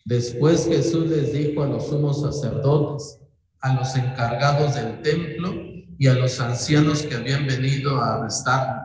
Después 0.05 0.69
Jesús 0.69 1.09
les 1.09 1.33
dijo 1.33 1.65
a 1.65 1.67
los 1.67 1.89
sumos 1.89 2.21
sacerdotes, 2.21 3.21
a 3.61 3.75
los 3.75 3.95
encargados 3.97 4.75
del 4.77 5.03
templo 5.03 5.76
y 5.99 6.09
a 6.09 6.15
los 6.15 6.41
ancianos 6.41 7.03
que 7.03 7.15
habían 7.15 7.47
venido 7.47 7.97
a 7.97 8.17
arrestarme. 8.17 8.83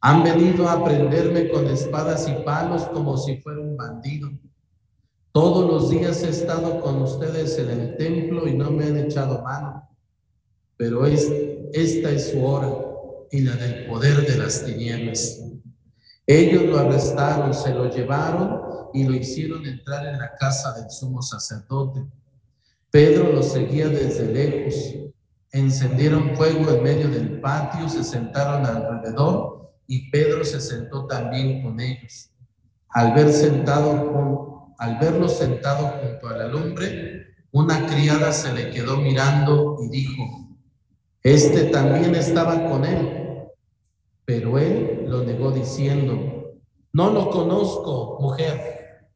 Han 0.00 0.22
venido 0.22 0.68
a 0.68 0.84
prenderme 0.84 1.48
con 1.48 1.66
espadas 1.66 2.28
y 2.28 2.44
palos 2.44 2.84
como 2.92 3.16
si 3.16 3.36
fuera 3.38 3.60
un 3.60 3.76
bandido. 3.76 4.30
Todos 5.32 5.70
los 5.70 5.90
días 5.90 6.22
he 6.22 6.28
estado 6.28 6.80
con 6.80 7.02
ustedes 7.02 7.58
en 7.58 7.70
el 7.70 7.96
templo 7.96 8.46
y 8.46 8.54
no 8.54 8.70
me 8.70 8.84
han 8.84 8.96
echado 8.98 9.42
mano. 9.42 9.88
Pero 10.76 11.06
es, 11.06 11.32
esta 11.72 12.10
es 12.10 12.30
su 12.30 12.44
hora 12.44 12.70
y 13.30 13.40
la 13.40 13.56
del 13.56 13.86
poder 13.86 14.26
de 14.26 14.36
las 14.36 14.64
tinieblas. 14.64 15.40
Ellos 16.26 16.64
lo 16.64 16.78
arrestaron, 16.78 17.54
se 17.54 17.70
lo 17.70 17.90
llevaron 17.90 18.60
y 18.92 19.04
lo 19.04 19.14
hicieron 19.14 19.66
entrar 19.66 20.06
en 20.06 20.18
la 20.18 20.34
casa 20.34 20.72
del 20.72 20.90
sumo 20.90 21.22
sacerdote. 21.22 22.04
Pedro 22.90 23.32
lo 23.32 23.42
seguía 23.42 23.88
desde 23.88 24.32
lejos 24.32 24.74
encendieron 25.54 26.34
fuego 26.36 26.70
en 26.70 26.82
medio 26.82 27.08
del 27.08 27.40
patio, 27.40 27.88
se 27.88 28.02
sentaron 28.02 28.66
alrededor 28.66 29.72
y 29.86 30.10
Pedro 30.10 30.44
se 30.44 30.60
sentó 30.60 31.06
también 31.06 31.62
con 31.62 31.80
ellos. 31.80 32.30
Al, 32.88 33.14
ver 33.14 33.32
sentado 33.32 34.74
al 34.78 34.98
verlo 34.98 35.28
sentado 35.28 35.86
junto 35.86 36.28
a 36.28 36.36
la 36.36 36.48
lumbre, 36.48 37.36
una 37.52 37.86
criada 37.86 38.32
se 38.32 38.52
le 38.52 38.70
quedó 38.70 38.96
mirando 38.96 39.78
y 39.80 39.88
dijo, 39.88 40.22
este 41.22 41.66
también 41.66 42.14
estaba 42.16 42.68
con 42.68 42.84
él. 42.84 43.48
Pero 44.24 44.58
él 44.58 45.04
lo 45.06 45.22
negó 45.22 45.52
diciendo, 45.52 46.58
no 46.92 47.10
lo 47.10 47.30
conozco, 47.30 48.18
mujer. 48.20 49.08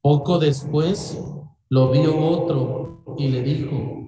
Poco 0.00 0.38
después 0.38 1.18
lo 1.68 1.90
vio 1.90 2.16
otro 2.16 3.16
y 3.18 3.28
le 3.28 3.42
dijo, 3.42 4.05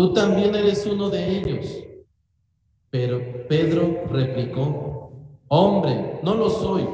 tú 0.00 0.14
también 0.14 0.54
eres 0.54 0.86
uno 0.86 1.10
de 1.10 1.38
ellos. 1.38 1.66
Pero 2.88 3.20
Pedro 3.46 4.04
replicó, 4.08 5.12
hombre, 5.46 6.18
no 6.22 6.36
lo 6.36 6.48
soy. 6.48 6.88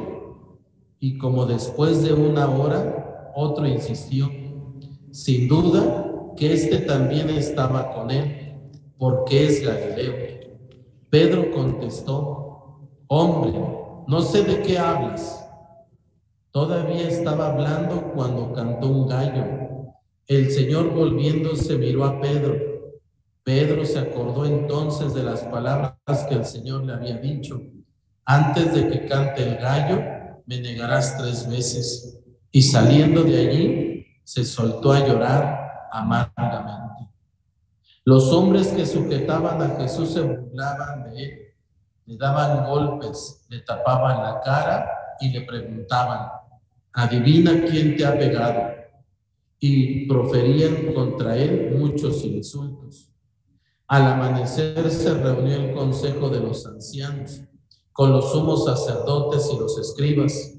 Y 0.99 1.17
como 1.17 1.47
después 1.47 2.03
de 2.03 2.13
una 2.13 2.51
hora, 2.51 3.33
otro 3.37 3.65
insistió, 3.65 4.29
sin 5.13 5.47
duda 5.47 6.33
que 6.37 6.53
éste 6.53 6.79
también 6.79 7.31
estaba 7.31 7.93
con 7.93 8.11
él, 8.11 8.73
porque 8.99 9.47
es 9.47 9.65
Galileo. 9.65 10.15
Pedro 11.09 11.53
contestó, 11.53 12.91
hombre, 13.07 13.53
no 14.09 14.21
sé 14.21 14.43
de 14.43 14.63
qué 14.63 14.81
hablas. 14.81 15.49
Todavía 16.51 17.07
estaba 17.07 17.53
hablando 17.53 18.13
cuando 18.17 18.53
cantó 18.53 18.89
un 18.89 19.07
gallo. 19.07 19.45
El 20.27 20.51
Señor 20.51 20.93
volviéndose 20.93 21.79
miró 21.79 22.05
a 22.05 22.21
Pedro. 22.21 22.76
Pedro 23.47 23.87
se 23.87 24.01
acordó 24.01 24.45
entonces 24.45 25.15
de 25.15 25.23
las 25.23 25.43
palabras 25.43 25.95
que 26.29 26.35
el 26.35 26.45
Señor 26.45 26.85
le 26.85 26.95
había 26.95 27.17
dicho. 27.19 27.63
Antes 28.25 28.75
de 28.75 28.91
que 28.91 29.07
cante 29.07 29.41
el 29.41 29.59
gallo, 29.59 30.03
me 30.47 30.61
negarás 30.61 31.17
tres 31.17 31.49
veces. 31.49 32.19
Y 32.51 32.61
saliendo 32.63 33.23
de 33.23 33.37
allí, 33.39 34.07
se 34.25 34.45
soltó 34.45 34.93
a 34.93 35.07
llorar 35.07 35.89
amargamente. 35.93 37.09
Los 38.05 38.33
hombres 38.33 38.67
que 38.67 38.85
sujetaban 38.85 39.63
a 39.63 39.77
Jesús 39.77 40.15
se 40.15 40.23
burlaban 40.23 41.05
de 41.05 41.23
él, 41.23 41.39
le 42.07 42.17
daban 42.17 42.69
golpes, 42.69 43.47
le 43.49 43.61
tapaban 43.61 44.25
la 44.25 44.41
cara 44.41 44.91
y 45.21 45.29
le 45.29 45.43
preguntaban, 45.43 46.31
adivina 46.93 47.53
quién 47.65 47.97
te 47.97 48.05
ha 48.05 48.19
pegado. 48.19 48.75
Y 49.61 50.09
proferían 50.09 50.93
contra 50.93 51.37
él 51.37 51.77
muchos 51.79 52.25
insultos. 52.25 53.13
Al 53.89 54.03
amanecer 54.03 54.91
se 54.91 55.15
reunió 55.15 55.57
el 55.57 55.75
consejo 55.75 56.29
de 56.29 56.41
los 56.41 56.67
ancianos 56.67 57.43
con 57.93 58.13
los 58.13 58.33
sumos 58.33 58.65
sacerdotes 58.65 59.49
y 59.55 59.59
los 59.59 59.79
escribas. 59.79 60.55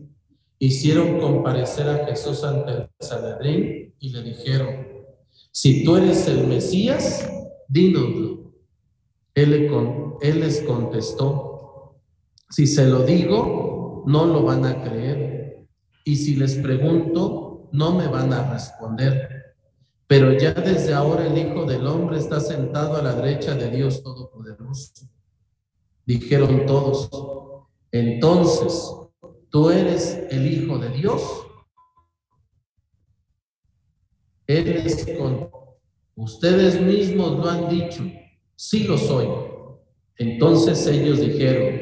Hicieron 0.60 1.20
comparecer 1.20 1.88
a 1.90 2.06
Jesús 2.06 2.44
ante 2.44 2.72
el 2.72 2.90
Sanedrín 3.00 3.94
y 4.00 4.10
le 4.10 4.24
dijeron, 4.24 4.88
si 5.52 5.84
tú 5.84 5.98
eres 5.98 6.28
el 6.28 6.48
Mesías, 6.48 7.30
dínoslo. 7.68 8.54
Él, 9.36 9.70
él 10.22 10.40
les 10.40 10.62
contestó, 10.62 11.96
si 12.50 12.66
se 12.66 12.88
lo 12.88 13.04
digo, 13.04 14.04
no 14.08 14.26
lo 14.26 14.44
van 14.44 14.66
a 14.66 14.82
creer 14.84 15.68
y 16.06 16.16
si 16.16 16.38
les 16.38 16.56
pregunto, 16.56 17.68
no 17.74 17.92
me 17.94 18.08
van 18.08 18.32
a 18.32 18.54
responder. 18.54 19.37
Pero 20.08 20.32
ya 20.38 20.54
desde 20.54 20.94
ahora 20.94 21.28
el 21.28 21.38
Hijo 21.38 21.66
del 21.66 21.86
Hombre 21.86 22.18
está 22.18 22.40
sentado 22.40 22.96
a 22.96 23.02
la 23.02 23.14
derecha 23.14 23.56
de 23.56 23.70
Dios 23.70 24.02
Todopoderoso. 24.02 25.10
Dijeron 26.06 26.66
todos, 26.66 27.10
entonces, 27.92 28.90
¿tú 29.50 29.70
eres 29.70 30.26
el 30.30 30.48
Hijo 30.48 30.78
de 30.78 30.90
Dios? 30.90 31.22
Eres 34.48 35.06
con... 35.18 35.50
Ustedes 36.16 36.82
mismos 36.82 37.38
lo 37.38 37.50
han 37.50 37.70
dicho, 37.70 38.04
sí 38.56 38.86
lo 38.86 38.98
soy. 38.98 39.28
Entonces 40.16 40.88
ellos 40.88 41.20
dijeron, 41.20 41.80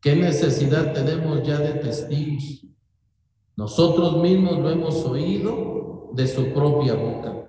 ¿qué 0.00 0.14
necesidad 0.14 0.92
tenemos 0.92 1.42
ya 1.42 1.58
de 1.58 1.72
testigos? 1.80 2.66
Nosotros 3.56 4.22
mismos 4.22 4.58
lo 4.58 4.70
hemos 4.70 5.04
oído 5.06 6.10
de 6.12 6.26
su 6.28 6.52
propia 6.52 6.94
boca. 6.94 7.45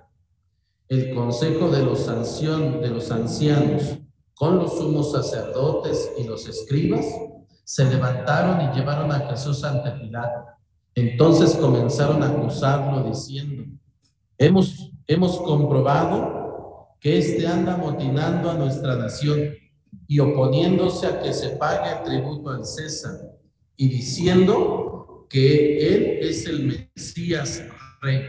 El 0.88 1.14
consejo 1.14 1.68
de 1.68 1.82
los, 1.82 2.06
de 2.06 2.88
los 2.88 3.10
ancianos 3.10 3.98
con 4.34 4.58
los 4.58 4.78
sumos 4.78 5.12
sacerdotes 5.12 6.12
y 6.18 6.24
los 6.24 6.48
escribas 6.48 7.04
se 7.64 7.84
levantaron 7.84 8.60
y 8.62 8.74
llevaron 8.74 9.12
a 9.12 9.28
Jesús 9.28 9.62
ante 9.64 9.90
Pilato. 9.90 10.46
Entonces 10.94 11.54
comenzaron 11.56 12.22
a 12.22 12.28
acusarlo 12.28 13.08
diciendo, 13.08 13.64
hemos, 14.38 14.90
hemos 15.06 15.38
comprobado 15.40 16.96
que 17.00 17.18
éste 17.18 17.46
anda 17.46 17.76
motinando 17.76 18.50
a 18.50 18.54
nuestra 18.54 18.96
nación 18.96 19.54
y 20.06 20.18
oponiéndose 20.20 21.06
a 21.06 21.20
que 21.20 21.32
se 21.32 21.50
pague 21.50 22.04
tributo 22.04 22.50
al 22.50 22.64
César 22.64 23.12
y 23.76 23.88
diciendo 23.88 25.26
que 25.28 25.94
él 25.94 26.18
es 26.22 26.46
el 26.46 26.88
Mesías 26.96 27.62
rey. 28.00 28.22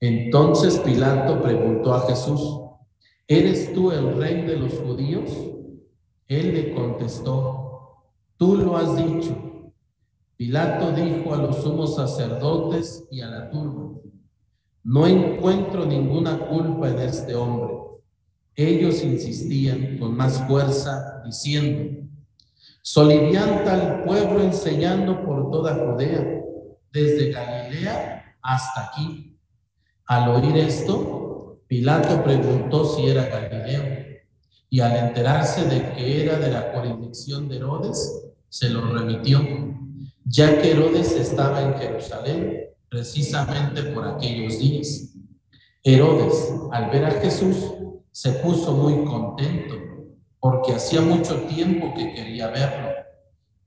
Entonces 0.00 0.78
Pilato 0.78 1.42
preguntó 1.42 1.94
a 1.94 2.06
Jesús, 2.08 2.60
¿eres 3.26 3.72
tú 3.72 3.90
el 3.90 4.16
rey 4.16 4.42
de 4.42 4.56
los 4.56 4.74
judíos? 4.78 5.30
Él 6.28 6.54
le 6.54 6.74
contestó, 6.74 8.04
tú 8.36 8.56
lo 8.56 8.76
has 8.76 8.96
dicho. 8.96 9.72
Pilato 10.36 10.92
dijo 10.92 11.34
a 11.34 11.38
los 11.38 11.56
sumos 11.62 11.96
sacerdotes 11.96 13.06
y 13.10 13.22
a 13.22 13.26
la 13.26 13.50
turba, 13.50 13.98
no 14.84 15.06
encuentro 15.06 15.84
ninguna 15.84 16.38
culpa 16.38 16.88
en 16.88 17.00
este 17.00 17.34
hombre. 17.34 17.74
Ellos 18.54 19.02
insistían 19.02 19.98
con 19.98 20.16
más 20.16 20.46
fuerza, 20.46 21.22
diciendo, 21.24 22.06
Solivianta 22.82 23.74
al 23.74 24.04
pueblo 24.04 24.42
enseñando 24.42 25.24
por 25.24 25.50
toda 25.50 25.74
Judea, 25.74 26.42
desde 26.90 27.32
Galilea 27.32 28.36
hasta 28.40 28.86
aquí. 28.86 29.37
Al 30.08 30.30
oír 30.30 30.56
esto, 30.56 31.60
Pilato 31.66 32.24
preguntó 32.24 32.82
si 32.82 33.08
era 33.08 33.26
Galileo, 33.26 34.06
y 34.70 34.80
al 34.80 34.96
enterarse 34.96 35.66
de 35.66 35.92
que 35.92 36.24
era 36.24 36.38
de 36.38 36.50
la 36.50 36.72
jurisdicción 36.72 37.46
de 37.46 37.56
Herodes, 37.56 38.24
se 38.48 38.70
lo 38.70 38.90
remitió, 38.90 39.38
ya 40.24 40.62
que 40.62 40.70
Herodes 40.70 41.12
estaba 41.12 41.60
en 41.60 41.74
Jerusalén 41.74 42.70
precisamente 42.88 43.82
por 43.82 44.08
aquellos 44.08 44.58
días. 44.58 45.10
Herodes, 45.82 46.54
al 46.72 46.88
ver 46.88 47.04
a 47.04 47.10
Jesús, 47.10 47.56
se 48.10 48.32
puso 48.32 48.72
muy 48.72 49.04
contento 49.04 49.74
porque 50.40 50.72
hacía 50.72 51.02
mucho 51.02 51.42
tiempo 51.42 51.92
que 51.92 52.14
quería 52.14 52.48
verlo, 52.48 52.88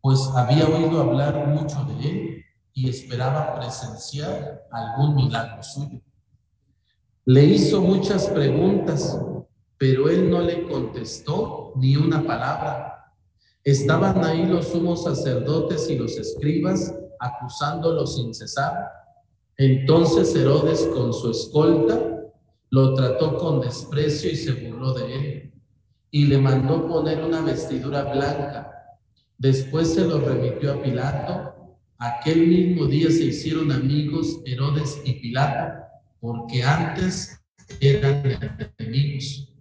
pues 0.02 0.28
había 0.34 0.66
oído 0.66 1.02
hablar 1.02 1.46
mucho 1.50 1.84
de 1.84 2.10
él 2.10 2.46
y 2.74 2.90
esperaba 2.90 3.60
presenciar 3.60 4.64
algún 4.72 5.14
milagro 5.14 5.62
suyo. 5.62 6.02
Le 7.26 7.44
hizo 7.44 7.82
muchas 7.82 8.28
preguntas, 8.28 9.20
pero 9.78 10.10
él 10.10 10.30
no 10.30 10.42
le 10.42 10.64
contestó 10.64 11.74
ni 11.76 11.96
una 11.96 12.26
palabra. 12.26 13.14
Estaban 13.64 14.24
ahí 14.26 14.46
los 14.46 14.70
sumos 14.70 15.04
sacerdotes 15.04 15.90
y 15.90 15.98
los 15.98 16.18
escribas 16.18 16.94
acusándolo 17.20 18.08
sin 18.08 18.34
cesar. 18.34 18.74
Entonces 19.56 20.36
Herodes 20.36 20.90
con 20.94 21.14
su 21.14 21.30
escolta 21.30 22.00
lo 22.72 22.94
trató 22.96 23.38
con 23.38 23.62
desprecio 23.62 24.32
y 24.32 24.36
se 24.36 24.54
burló 24.54 24.94
de 24.94 25.16
él 25.16 25.54
y 26.10 26.26
le 26.26 26.40
mandó 26.40 26.88
poner 26.88 27.24
una 27.24 27.42
vestidura 27.42 28.04
blanca. 28.04 28.72
Después 29.38 29.94
se 29.94 30.06
lo 30.06 30.20
remitió 30.20 30.74
a 30.74 30.82
Pilato. 30.82 31.78
Aquel 31.98 32.48
mismo 32.48 32.86
día 32.86 33.10
se 33.10 33.26
hicieron 33.26 33.72
amigos 33.72 34.40
Herodes 34.46 35.02
y 35.06 35.14
Pilato, 35.14 35.81
porque 36.22 36.64
antes 36.64 37.38
eran 37.82 38.24
enemigos. 38.80 39.54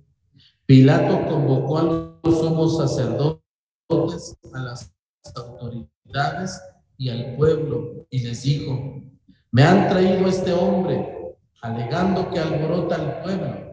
Pilato 0.67 1.27
convocó 1.27 1.79
a 1.79 1.83
los 1.83 2.39
somos 2.39 2.77
sacerdotes, 2.77 4.37
a 4.55 4.61
las 4.61 4.95
autoridades 5.35 6.63
y 6.97 7.09
al 7.09 7.35
pueblo 7.35 8.07
y 8.09 8.21
les 8.21 8.45
dijo, 8.45 9.03
me 9.51 9.65
han 9.65 9.89
traído 9.89 10.29
este 10.29 10.53
hombre 10.53 11.37
alegando 11.61 12.31
que 12.31 12.39
alborota 12.39 12.95
al 12.95 13.23
pueblo 13.23 13.71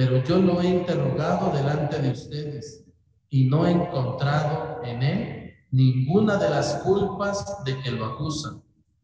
pero 0.00 0.24
yo 0.24 0.38
lo 0.38 0.62
he 0.62 0.66
interrogado 0.66 1.52
delante 1.52 1.98
de 1.98 2.12
ustedes 2.12 2.86
y 3.28 3.44
no 3.44 3.66
he 3.66 3.70
encontrado 3.70 4.82
en 4.82 5.02
él 5.02 5.52
ninguna 5.70 6.38
de 6.38 6.48
las 6.48 6.76
culpas 6.76 7.62
de 7.66 7.78
que 7.82 7.90
lo 7.90 8.06
acusan, 8.06 8.62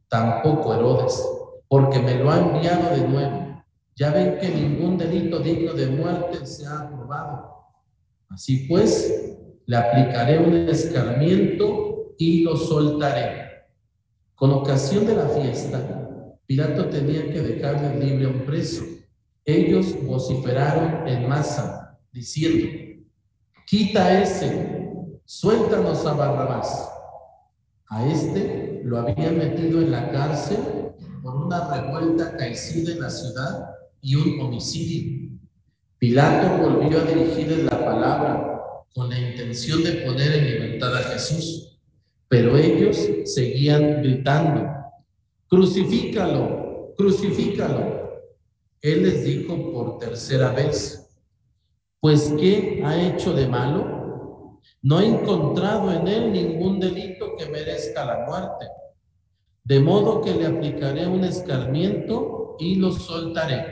tampoco 0.08 0.72
Herodes, 0.72 1.22
porque 1.68 1.98
me 1.98 2.14
lo 2.16 2.30
ha 2.30 2.38
enviado 2.38 2.96
de 2.96 3.08
nuevo. 3.08 3.64
Ya 3.94 4.10
ven 4.10 4.38
que 4.40 4.48
ningún 4.48 4.98
delito 4.98 5.38
digno 5.38 5.72
de 5.72 5.86
muerte 5.86 6.44
se 6.44 6.66
ha 6.66 6.80
aprobado. 6.80 7.54
Así 8.28 8.66
pues, 8.68 9.36
le 9.66 9.76
aplicaré 9.76 10.38
un 10.38 10.54
escarmiento 10.68 12.14
y 12.18 12.42
lo 12.42 12.56
soltaré. 12.56 13.66
Con 14.34 14.50
ocasión 14.52 15.06
de 15.06 15.16
la 15.16 15.28
fiesta, 15.28 16.38
Pilato 16.46 16.86
tenía 16.88 17.30
que 17.30 17.40
dejarle 17.40 18.04
libre 18.04 18.26
a 18.26 18.28
un 18.28 18.40
preso 18.44 18.84
ellos 19.46 19.94
vociferaron 20.04 21.06
en 21.06 21.28
masa, 21.28 21.96
diciendo, 22.12 22.66
quita 23.64 24.20
ese, 24.20 24.90
suéltanos 25.24 26.04
a 26.04 26.14
Barrabás. 26.14 26.90
A 27.88 28.04
este 28.08 28.80
lo 28.82 28.98
habían 28.98 29.38
metido 29.38 29.80
en 29.80 29.92
la 29.92 30.10
cárcel 30.10 30.85
por 31.26 31.34
una 31.34 31.68
revuelta 31.68 32.36
caecida 32.36 32.92
en 32.92 33.00
la 33.00 33.10
ciudad 33.10 33.74
y 34.00 34.14
un 34.14 34.40
homicidio. 34.40 35.28
Pilato 35.98 36.62
volvió 36.62 37.00
a 37.00 37.02
dirigirles 37.02 37.64
la 37.64 37.84
palabra 37.84 38.60
con 38.94 39.10
la 39.10 39.18
intención 39.18 39.82
de 39.82 40.06
poner 40.06 40.34
en 40.34 40.46
libertad 40.46 40.96
a 40.96 41.02
Jesús, 41.02 41.80
pero 42.28 42.56
ellos 42.56 42.96
seguían 43.24 44.02
gritando, 44.02 44.68
crucifícalo, 45.48 46.94
crucifícalo. 46.96 48.22
Él 48.80 49.02
les 49.02 49.24
dijo 49.24 49.72
por 49.72 49.98
tercera 49.98 50.52
vez, 50.52 51.10
pues 51.98 52.32
¿qué 52.38 52.82
ha 52.84 53.02
hecho 53.02 53.32
de 53.32 53.48
malo? 53.48 54.60
No 54.80 55.00
he 55.00 55.06
encontrado 55.06 55.92
en 55.92 56.06
él 56.06 56.32
ningún 56.32 56.78
delito 56.78 57.34
que 57.36 57.46
merezca 57.46 58.04
la 58.04 58.24
muerte. 58.26 58.66
De 59.66 59.80
modo 59.80 60.20
que 60.20 60.32
le 60.32 60.46
aplicaré 60.46 61.08
un 61.08 61.24
escarmiento 61.24 62.56
y 62.60 62.76
lo 62.76 62.92
soltaré. 62.92 63.64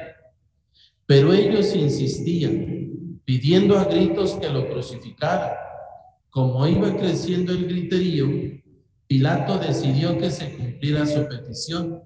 Pero 1.06 1.32
ellos 1.32 1.72
insistían, 1.76 3.20
pidiendo 3.24 3.78
a 3.78 3.84
gritos 3.84 4.32
que 4.34 4.48
lo 4.48 4.68
crucificara. 4.68 5.56
Como 6.30 6.66
iba 6.66 6.96
creciendo 6.96 7.52
el 7.52 7.68
griterío, 7.68 8.26
Pilato 9.06 9.56
decidió 9.58 10.18
que 10.18 10.32
se 10.32 10.56
cumpliera 10.56 11.06
su 11.06 11.28
petición. 11.28 12.02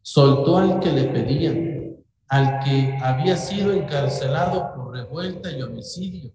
Soltó 0.00 0.56
al 0.56 0.80
que 0.80 0.90
le 0.90 1.04
pedían, 1.04 1.96
al 2.26 2.60
que 2.60 2.96
había 3.02 3.36
sido 3.36 3.74
encarcelado 3.74 4.72
por 4.74 4.94
revuelta 4.94 5.50
y 5.52 5.60
homicidio, 5.60 6.32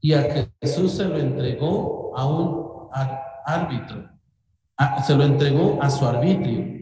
y 0.00 0.12
a 0.12 0.48
Jesús 0.62 0.92
se 0.92 1.04
lo 1.04 1.18
entregó 1.18 2.16
a 2.16 2.28
un 2.28 2.88
árbitro, 3.44 4.15
se 5.06 5.14
lo 5.14 5.24
entregó 5.24 5.78
a 5.82 5.90
su 5.90 6.04
arbitrio. 6.04 6.76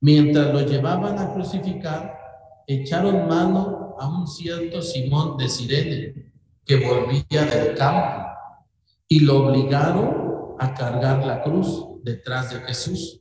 Mientras 0.00 0.52
lo 0.52 0.60
llevaban 0.60 1.18
a 1.18 1.32
crucificar, 1.32 2.18
echaron 2.66 3.28
mano 3.28 3.96
a 3.98 4.08
un 4.08 4.26
cierto 4.26 4.80
Simón 4.80 5.36
de 5.36 5.48
Sirene, 5.48 6.32
que 6.64 6.76
volvía 6.76 7.44
del 7.44 7.76
campo, 7.76 8.26
y 9.06 9.20
lo 9.20 9.46
obligaron 9.46 10.56
a 10.58 10.72
cargar 10.74 11.24
la 11.26 11.42
cruz 11.42 11.86
detrás 12.02 12.52
de 12.52 12.60
Jesús. 12.60 13.20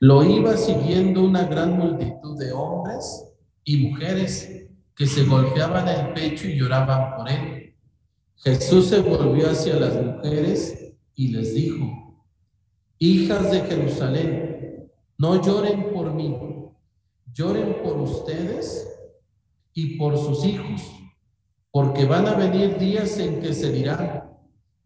Lo 0.00 0.22
iba 0.22 0.56
siguiendo 0.56 1.24
una 1.24 1.44
gran 1.44 1.76
multitud 1.76 2.38
de 2.38 2.52
hombres 2.52 3.24
y 3.64 3.88
mujeres 3.88 4.66
que 4.94 5.06
se 5.06 5.24
golpeaban 5.24 5.88
el 5.88 6.12
pecho 6.12 6.46
y 6.46 6.58
lloraban 6.58 7.16
por 7.16 7.28
él. 7.28 7.74
Jesús 8.36 8.86
se 8.86 9.00
volvió 9.00 9.50
hacia 9.50 9.76
las 9.76 9.94
mujeres 9.94 10.92
y 11.14 11.28
les 11.28 11.54
dijo, 11.54 12.07
hijas 12.98 13.50
de 13.50 13.60
Jerusalén, 13.60 14.90
no 15.16 15.42
lloren 15.42 15.92
por 15.92 16.12
mí, 16.12 16.36
lloren 17.32 17.82
por 17.82 17.98
ustedes 17.98 18.88
y 19.72 19.96
por 19.96 20.16
sus 20.16 20.44
hijos, 20.44 20.82
porque 21.70 22.04
van 22.04 22.26
a 22.26 22.34
venir 22.34 22.78
días 22.78 23.18
en 23.18 23.40
que 23.40 23.52
se 23.52 23.72
dirán, 23.72 24.28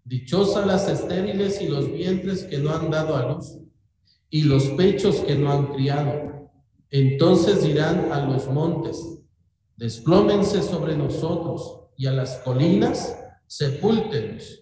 Dichosas 0.04 0.66
las 0.66 0.88
estériles 0.88 1.62
y 1.62 1.68
los 1.68 1.92
vientres 1.92 2.42
que 2.44 2.58
no 2.58 2.74
han 2.74 2.90
dado 2.90 3.16
a 3.16 3.32
luz, 3.32 3.58
y 4.30 4.42
los 4.42 4.64
pechos 4.70 5.16
que 5.20 5.36
no 5.36 5.52
han 5.52 5.66
criado. 5.74 6.50
Entonces 6.90 7.62
dirán 7.62 8.10
a 8.10 8.26
los 8.26 8.50
montes, 8.50 9.20
desplómense 9.76 10.60
sobre 10.60 10.96
nosotros, 10.96 11.82
y 11.96 12.06
a 12.06 12.12
las 12.12 12.38
colinas, 12.38 13.16
sepúltenos. 13.46 14.61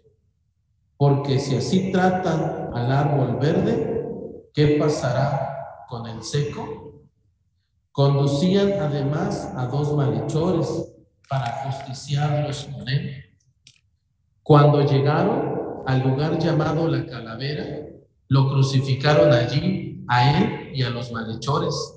Porque 1.01 1.39
si 1.39 1.57
así 1.57 1.91
tratan 1.91 2.69
al 2.75 2.93
árbol 2.93 3.39
verde, 3.41 4.51
¿qué 4.53 4.77
pasará 4.79 5.87
con 5.89 6.07
el 6.07 6.23
seco? 6.23 7.07
Conducían 7.91 8.75
además 8.79 9.51
a 9.57 9.65
dos 9.65 9.97
malhechores 9.97 10.93
para 11.27 11.65
justiciarlos 11.65 12.65
con 12.65 12.87
él. 12.87 13.15
Cuando 14.43 14.83
llegaron 14.83 15.83
al 15.87 16.03
lugar 16.03 16.39
llamado 16.39 16.87
la 16.87 17.07
calavera, 17.07 17.65
lo 18.29 18.51
crucificaron 18.51 19.33
allí 19.33 20.05
a 20.07 20.39
él 20.39 20.73
y 20.75 20.83
a 20.83 20.91
los 20.91 21.11
malhechores, 21.13 21.95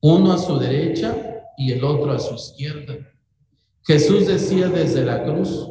uno 0.00 0.32
a 0.32 0.38
su 0.38 0.58
derecha 0.58 1.14
y 1.56 1.70
el 1.70 1.84
otro 1.84 2.10
a 2.10 2.18
su 2.18 2.34
izquierda. 2.34 2.94
Jesús 3.84 4.26
decía 4.26 4.66
desde 4.66 5.04
la 5.04 5.22
cruz, 5.22 5.68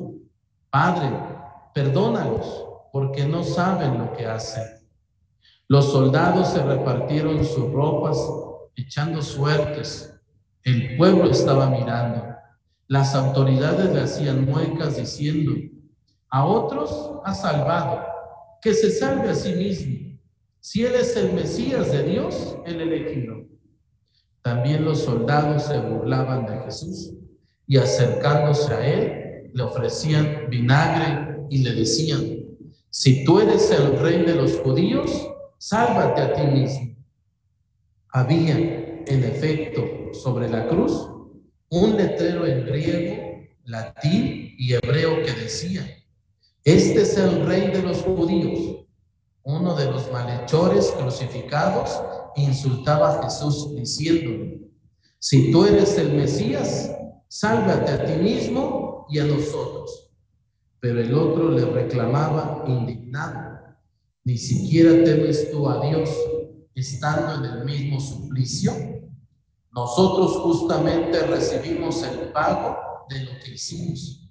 Padre, 0.70 1.31
perdónalos, 1.74 2.66
porque 2.92 3.26
no 3.26 3.44
saben 3.44 3.98
lo 3.98 4.14
que 4.14 4.26
hacen. 4.26 4.64
Los 5.68 5.92
soldados 5.92 6.50
se 6.50 6.62
repartieron 6.62 7.46
sus 7.46 7.72
ropas, 7.72 8.18
echando 8.76 9.22
suertes. 9.22 10.14
El 10.64 10.98
pueblo 10.98 11.30
estaba 11.30 11.70
mirando. 11.70 12.36
Las 12.88 13.16
autoridades 13.16 13.94
le 13.94 14.02
hacían 14.02 14.46
muecas 14.46 14.98
diciendo, 14.98 15.54
a 16.30 16.46
otros 16.46 17.22
ha 17.24 17.34
salvado, 17.34 18.02
que 18.62 18.74
se 18.74 18.92
salve 18.92 19.30
a 19.30 19.36
sí 19.36 19.54
mismo. 19.54 20.20
Si 20.60 20.86
Él 20.86 20.96
es 20.96 21.16
el 21.16 21.34
Mesías 21.34 21.92
de 21.92 22.04
Dios, 22.04 22.58
el 22.66 22.82
elegido. 22.82 23.46
También 24.42 24.84
los 24.84 25.00
soldados 25.00 25.64
se 25.64 25.80
burlaban 25.80 26.46
de 26.46 26.60
Jesús 26.60 27.14
y 27.66 27.78
acercándose 27.78 28.74
a 28.74 28.86
Él 28.86 29.52
le 29.54 29.64
ofrecían 29.64 30.50
vinagre 30.50 31.31
y 31.52 31.58
le 31.58 31.74
decían, 31.74 32.46
si 32.90 33.26
tú 33.26 33.42
eres 33.42 33.70
el 33.72 34.00
rey 34.00 34.24
de 34.24 34.36
los 34.36 34.58
judíos, 34.60 35.12
sálvate 35.58 36.22
a 36.22 36.34
ti 36.34 36.44
mismo. 36.44 36.96
Había, 38.08 38.56
en 38.56 39.24
efecto, 39.26 39.84
sobre 40.14 40.48
la 40.48 40.70
cruz 40.70 41.10
un 41.68 41.98
letrero 41.98 42.46
en 42.46 42.66
griego, 42.66 43.18
latín 43.66 44.56
y 44.58 44.74
hebreo 44.74 45.22
que 45.26 45.34
decía, 45.34 45.86
este 46.64 47.02
es 47.02 47.18
el 47.18 47.46
rey 47.46 47.68
de 47.68 47.82
los 47.82 47.98
judíos. 47.98 48.86
Uno 49.44 49.76
de 49.76 49.92
los 49.92 50.10
malhechores 50.10 50.90
crucificados 50.92 52.02
insultaba 52.38 53.20
a 53.20 53.24
Jesús 53.24 53.76
diciéndole, 53.76 54.62
si 55.20 55.52
tú 55.52 55.66
eres 55.66 55.98
el 55.98 56.14
Mesías, 56.14 56.92
sálvate 57.28 57.92
a 57.92 58.06
ti 58.06 58.22
mismo 58.22 59.06
y 59.10 59.20
a 59.20 59.26
nosotros. 59.26 60.11
Pero 60.82 61.00
el 61.00 61.14
otro 61.14 61.52
le 61.52 61.64
reclamaba 61.64 62.66
indignado, 62.68 63.78
ni 64.26 64.38
siquiera 64.38 65.04
temes 65.04 65.52
tú 65.52 65.70
a 65.70 65.80
Dios 65.88 66.10
estando 66.74 67.36
en 67.36 67.54
el 67.54 67.66
mismo 67.66 68.00
suplicio. 68.00 68.74
Nosotros 69.72 70.38
justamente 70.38 71.22
recibimos 71.28 72.04
el 72.04 72.32
pago 72.32 72.78
de 73.10 73.24
lo 73.26 73.32
que 73.44 73.52
hicimos, 73.52 74.28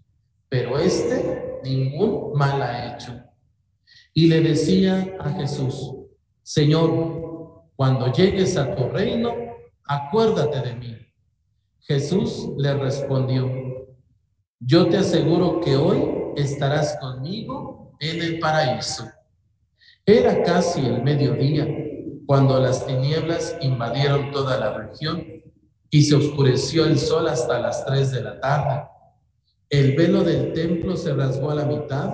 pero 0.49 0.77
este 0.79 1.61
ningún 1.63 2.33
mal 2.35 2.61
ha 2.61 2.95
hecho. 2.95 3.13
Y 4.13 4.27
le 4.27 4.41
decía 4.41 5.17
a 5.21 5.31
Jesús, 5.31 5.93
Señor, 6.43 7.69
cuando 7.77 8.13
llegues 8.13 8.57
a 8.57 8.75
tu 8.75 8.89
reino, 8.89 9.33
acuérdate 9.85 10.61
de 10.61 10.75
mí. 10.75 10.97
Jesús 11.83 12.51
le 12.59 12.75
respondió, 12.75 13.49
yo 14.59 14.89
te 14.89 14.99
aseguro 14.99 15.61
que 15.61 15.77
hoy 15.77 16.20
estarás 16.37 16.97
conmigo 17.01 17.93
en 18.01 18.23
el 18.23 18.39
paraíso. 18.39 19.05
Era 20.05 20.43
casi 20.43 20.81
el 20.81 21.03
mediodía 21.03 21.67
cuando 22.27 22.61
las 22.61 22.87
tinieblas 22.87 23.57
invadieron 23.61 24.31
toda 24.31 24.59
la 24.59 24.73
región 24.73 25.25
y 25.91 26.03
se 26.03 26.15
oscureció 26.15 26.87
el 26.87 26.99
sol 26.99 27.29
hasta 27.29 27.59
las 27.59 27.85
tres 27.85 28.13
de 28.13 28.23
la 28.23 28.41
tarde. 28.41 28.89
El 29.69 29.97
velo 29.97 30.25
del 30.25 30.53
templo 30.53 30.97
se 30.97 31.13
rasgó 31.13 31.51
a 31.51 31.57
la 31.57 31.65
mitad. 31.65 32.13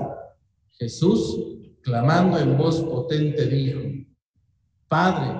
Jesús, 0.78 1.38
clamando 1.82 2.38
en 2.38 2.56
voz 2.56 2.80
potente, 2.82 3.46
dijo, 3.46 3.80
Padre, 4.88 5.32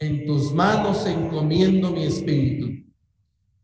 en 0.00 0.26
tus 0.26 0.52
manos 0.52 1.06
encomiendo 1.06 1.90
mi 1.90 2.04
espíritu. 2.04 2.66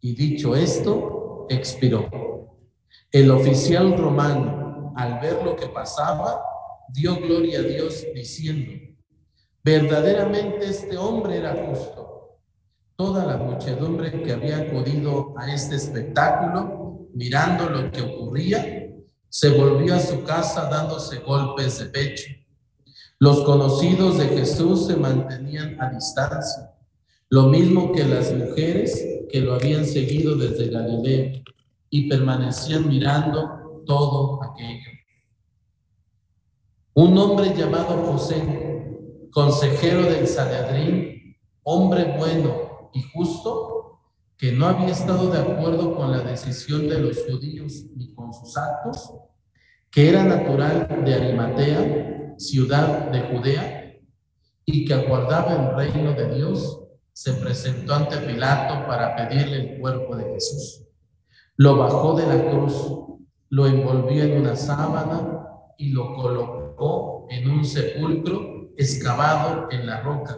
Y 0.00 0.14
dicho 0.14 0.54
esto, 0.54 1.46
expiró. 1.48 2.33
El 3.10 3.30
oficial 3.30 3.96
romano, 3.96 4.92
al 4.96 5.20
ver 5.20 5.42
lo 5.44 5.56
que 5.56 5.68
pasaba, 5.68 6.42
dio 6.88 7.16
gloria 7.16 7.60
a 7.60 7.62
Dios 7.62 8.04
diciendo, 8.14 8.72
verdaderamente 9.62 10.66
este 10.66 10.96
hombre 10.96 11.38
era 11.38 11.54
justo. 11.66 12.40
Toda 12.96 13.24
la 13.24 13.36
muchedumbre 13.36 14.22
que 14.22 14.32
había 14.32 14.58
acudido 14.58 15.34
a 15.36 15.52
este 15.52 15.76
espectáculo 15.76 16.84
mirando 17.14 17.70
lo 17.70 17.90
que 17.90 18.02
ocurría, 18.02 18.90
se 19.28 19.50
volvió 19.50 19.94
a 19.94 20.00
su 20.00 20.22
casa 20.24 20.68
dándose 20.68 21.18
golpes 21.20 21.78
de 21.78 21.86
pecho. 21.86 22.30
Los 23.18 23.42
conocidos 23.42 24.18
de 24.18 24.26
Jesús 24.26 24.86
se 24.86 24.96
mantenían 24.96 25.80
a 25.80 25.90
distancia, 25.90 26.72
lo 27.30 27.44
mismo 27.44 27.92
que 27.92 28.04
las 28.04 28.32
mujeres 28.32 29.04
que 29.30 29.40
lo 29.40 29.54
habían 29.54 29.86
seguido 29.86 30.36
desde 30.36 30.68
Galilea 30.68 31.42
y 31.94 32.08
permanecían 32.08 32.88
mirando 32.88 33.84
todo 33.86 34.42
aquello. 34.42 34.90
Un 36.94 37.16
hombre 37.16 37.54
llamado 37.54 38.04
José, 38.04 39.28
consejero 39.30 40.02
del 40.02 40.26
Sanedrín, 40.26 41.36
hombre 41.62 42.16
bueno 42.18 42.90
y 42.92 43.00
justo, 43.00 44.00
que 44.36 44.50
no 44.50 44.66
había 44.66 44.88
estado 44.88 45.30
de 45.30 45.38
acuerdo 45.38 45.94
con 45.94 46.10
la 46.10 46.18
decisión 46.18 46.88
de 46.88 46.98
los 46.98 47.16
judíos 47.26 47.84
ni 47.94 48.12
con 48.12 48.32
sus 48.32 48.56
actos, 48.56 49.12
que 49.88 50.08
era 50.08 50.24
natural 50.24 50.88
de 51.04 51.14
Arimatea, 51.14 52.34
ciudad 52.38 53.08
de 53.12 53.20
Judea, 53.20 54.00
y 54.64 54.84
que 54.84 54.94
aguardaba 54.94 55.52
el 55.52 55.76
reino 55.76 56.12
de 56.12 56.34
Dios, 56.34 56.88
se 57.12 57.34
presentó 57.34 57.94
ante 57.94 58.16
Pilato 58.16 58.84
para 58.88 59.14
pedirle 59.14 59.74
el 59.74 59.80
cuerpo 59.80 60.16
de 60.16 60.24
Jesús. 60.32 60.83
Lo 61.56 61.76
bajó 61.76 62.14
de 62.14 62.26
la 62.26 62.50
cruz, 62.50 62.90
lo 63.50 63.66
envolvió 63.66 64.24
en 64.24 64.40
una 64.40 64.56
sábana 64.56 65.46
y 65.78 65.90
lo 65.90 66.12
colocó 66.14 67.26
en 67.30 67.48
un 67.48 67.64
sepulcro 67.64 68.70
excavado 68.76 69.68
en 69.70 69.86
la 69.86 70.00
roca, 70.00 70.36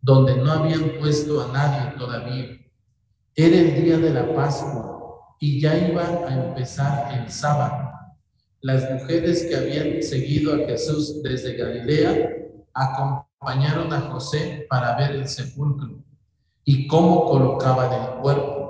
donde 0.00 0.36
no 0.36 0.52
habían 0.52 0.98
puesto 1.00 1.42
a 1.42 1.52
nadie 1.52 1.98
todavía. 1.98 2.46
Era 3.34 3.56
el 3.56 3.82
día 3.82 3.98
de 3.98 4.10
la 4.10 4.34
Pascua 4.34 5.36
y 5.40 5.60
ya 5.60 5.76
iba 5.76 6.02
a 6.02 6.32
empezar 6.32 7.12
el 7.18 7.28
sábado. 7.28 7.90
Las 8.60 8.88
mujeres 8.88 9.44
que 9.46 9.56
habían 9.56 10.00
seguido 10.00 10.54
a 10.54 10.58
Jesús 10.58 11.22
desde 11.24 11.56
Galilea 11.56 12.30
acompañaron 12.72 13.92
a 13.92 14.02
José 14.02 14.66
para 14.70 14.96
ver 14.96 15.10
el 15.16 15.26
sepulcro 15.26 16.04
y 16.64 16.86
cómo 16.86 17.26
colocaban 17.26 17.92
el 17.92 18.20
cuerpo. 18.20 18.61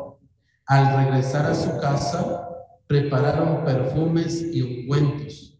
Al 0.66 0.96
regresar 0.96 1.46
a 1.46 1.54
su 1.54 1.78
casa, 1.80 2.48
prepararon 2.86 3.64
perfumes 3.64 4.42
y 4.52 4.62
ungüentos 4.62 5.58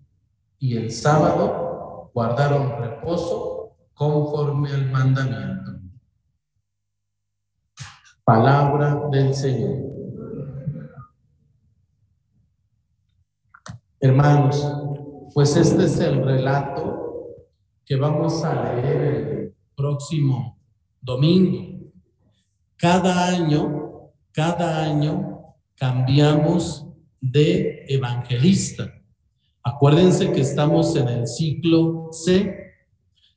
y 0.59 0.77
el 0.77 0.93
sábado 0.93 2.11
guardaron 2.15 2.81
reposo 2.81 3.77
conforme 3.95 4.71
al 4.71 4.91
mandamiento. 4.93 5.73
Palabra 8.25 9.09
del 9.11 9.35
Señor. 9.35 9.93
Hermanos, 13.99 14.65
pues 15.35 15.57
este 15.57 15.85
es 15.85 15.99
el 15.99 16.25
relato 16.25 17.38
que 17.85 17.97
vamos 17.97 18.45
a 18.45 18.75
leer 18.75 19.03
el 19.03 19.57
próximo 19.75 20.59
domingo. 21.01 21.91
Cada 22.77 23.27
año, 23.27 23.92
cada 24.33 24.85
año 24.85 25.57
cambiamos 25.77 26.87
de 27.21 27.85
evangelista. 27.88 28.92
Acuérdense 29.62 30.33
que 30.33 30.40
estamos 30.40 30.97
en 30.97 31.09
el 31.09 31.27
ciclo 31.27 32.09
C 32.12 32.57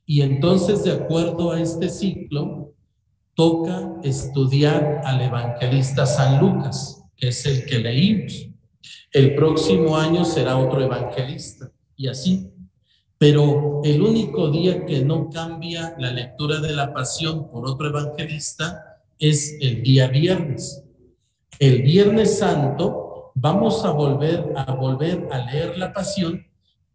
y 0.05 0.21
entonces 0.21 0.83
de 0.83 0.91
acuerdo 0.91 1.51
a 1.51 1.61
este 1.61 1.89
ciclo 1.89 2.73
toca 3.33 3.93
estudiar 4.03 5.01
al 5.03 5.21
evangelista 5.21 6.05
San 6.05 6.39
Lucas, 6.39 7.03
que 7.17 7.27
es 7.29 7.45
el 7.45 7.65
que 7.65 7.79
leímos. 7.79 8.47
El 9.11 9.35
próximo 9.35 9.97
año 9.97 10.23
será 10.23 10.57
otro 10.57 10.81
evangelista 10.81 11.71
y 11.95 12.07
así. 12.07 12.51
Pero 13.17 13.81
el 13.83 14.01
único 14.01 14.51
día 14.51 14.85
que 14.85 15.03
no 15.03 15.29
cambia 15.29 15.95
la 15.97 16.11
lectura 16.11 16.59
de 16.59 16.73
la 16.73 16.93
pasión 16.93 17.49
por 17.49 17.67
otro 17.67 17.87
evangelista 17.87 19.01
es 19.19 19.57
el 19.61 19.83
día 19.83 20.07
viernes. 20.07 20.84
El 21.59 21.83
viernes 21.83 22.39
santo 22.39 23.31
vamos 23.33 23.85
a 23.85 23.91
volver 23.91 24.51
a 24.55 24.73
volver 24.73 25.27
a 25.31 25.39
leer 25.45 25.77
la 25.77 25.93
pasión, 25.93 26.45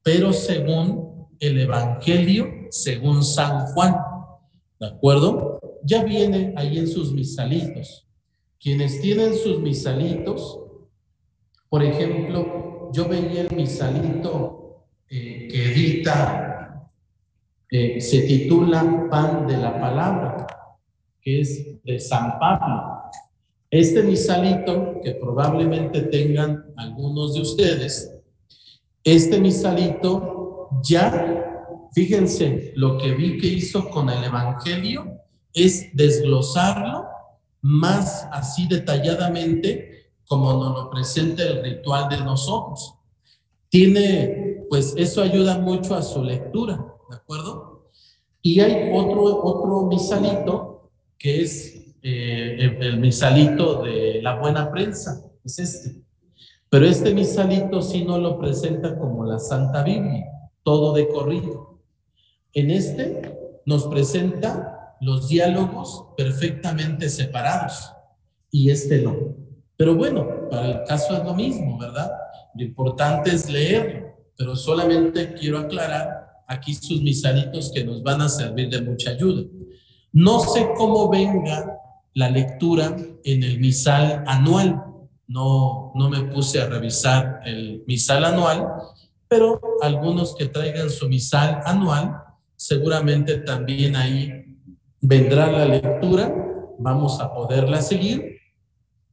pero 0.02 0.32
según 0.32 1.28
el 1.38 1.60
evangelio, 1.60 2.46
según 2.70 3.24
San 3.24 3.66
Juan. 3.68 3.96
¿De 4.78 4.86
acuerdo? 4.86 5.60
Ya 5.82 6.04
viene 6.04 6.52
ahí 6.56 6.78
en 6.78 6.88
sus 6.88 7.12
misalitos. 7.12 8.06
Quienes 8.60 9.00
tienen 9.00 9.34
sus 9.34 9.60
misalitos, 9.60 10.60
por 11.70 11.82
ejemplo, 11.82 12.90
yo 12.92 13.08
veía 13.08 13.42
el 13.42 13.56
misalito 13.56 14.86
eh, 15.08 15.48
que 15.50 15.72
edita, 15.72 16.86
eh, 17.70 18.00
se 18.00 18.22
titula 18.22 19.08
Pan 19.10 19.46
de 19.46 19.56
la 19.56 19.80
Palabra, 19.80 20.46
que 21.22 21.40
es 21.40 21.82
de 21.82 21.98
San 21.98 22.38
Pablo. 22.38 22.99
Este 23.70 24.02
misalito, 24.02 25.00
que 25.02 25.12
probablemente 25.12 26.02
tengan 26.02 26.72
algunos 26.76 27.34
de 27.34 27.42
ustedes, 27.42 28.12
este 29.04 29.38
misalito 29.38 30.68
ya, 30.82 31.88
fíjense, 31.94 32.72
lo 32.74 32.98
que 32.98 33.12
vi 33.12 33.38
que 33.38 33.46
hizo 33.46 33.88
con 33.90 34.10
el 34.10 34.24
Evangelio 34.24 35.20
es 35.54 35.94
desglosarlo 35.94 37.06
más 37.62 38.26
así 38.32 38.66
detalladamente 38.66 39.90
como 40.26 40.52
nos 40.52 40.74
lo 40.74 40.90
presenta 40.90 41.42
el 41.42 41.62
ritual 41.62 42.08
de 42.08 42.18
nosotros. 42.18 42.94
Tiene, 43.68 44.64
pues 44.68 44.94
eso 44.96 45.22
ayuda 45.22 45.58
mucho 45.58 45.94
a 45.94 46.02
su 46.02 46.22
lectura, 46.22 46.76
¿de 47.10 47.16
acuerdo? 47.16 47.90
Y 48.42 48.60
hay 48.60 48.90
otro, 48.94 49.22
otro 49.22 49.86
misalito 49.86 50.90
que 51.18 51.42
es 51.42 51.79
eh, 52.02 52.78
el, 52.80 52.98
misalito 52.98 53.82
de 53.82 54.20
la 54.22 54.38
buena 54.38 54.70
prensa, 54.70 55.24
es 55.44 55.58
este. 55.58 56.02
Pero 56.68 56.86
este 56.86 57.12
misalito 57.12 57.82
sí 57.82 58.04
no 58.04 58.18
lo 58.18 58.38
presenta 58.38 58.98
como 58.98 59.24
la 59.24 59.38
Santa 59.38 59.82
Biblia, 59.82 60.24
todo 60.62 60.94
de 60.94 61.08
corrido. 61.08 61.80
En 62.52 62.70
este 62.70 63.38
nos 63.66 63.86
presenta 63.86 64.96
los 65.00 65.28
diálogos 65.28 66.06
perfectamente 66.16 67.08
separados 67.08 67.92
y 68.50 68.70
este 68.70 69.02
no. 69.02 69.16
Pero 69.76 69.94
bueno, 69.94 70.48
para 70.50 70.66
el 70.68 70.84
caso 70.84 71.16
es 71.16 71.24
lo 71.24 71.34
mismo, 71.34 71.78
¿verdad? 71.78 72.10
Lo 72.54 72.62
importante 72.62 73.30
es 73.30 73.48
leerlo, 73.50 74.14
pero 74.36 74.56
solamente 74.56 75.34
quiero 75.34 75.58
aclarar 75.58 76.42
aquí 76.46 76.74
sus 76.74 77.00
misalitos 77.02 77.70
que 77.72 77.84
nos 77.84 78.02
van 78.02 78.20
a 78.20 78.28
servir 78.28 78.68
de 78.68 78.82
mucha 78.82 79.10
ayuda. 79.10 79.44
No 80.12 80.40
sé 80.40 80.68
cómo 80.76 81.08
venga 81.08 81.78
la 82.14 82.30
lectura 82.30 82.96
en 83.24 83.42
el 83.42 83.60
misal 83.60 84.24
anual. 84.26 84.82
No, 85.26 85.92
no 85.94 86.08
me 86.08 86.24
puse 86.24 86.60
a 86.60 86.66
revisar 86.66 87.40
el 87.44 87.84
misal 87.86 88.24
anual, 88.24 88.66
pero 89.28 89.60
algunos 89.80 90.34
que 90.34 90.46
traigan 90.46 90.90
su 90.90 91.08
misal 91.08 91.60
anual, 91.64 92.16
seguramente 92.56 93.38
también 93.38 93.94
ahí 93.94 94.56
vendrá 95.00 95.50
la 95.50 95.66
lectura, 95.66 96.34
vamos 96.78 97.20
a 97.20 97.32
poderla 97.32 97.80
seguir 97.80 98.40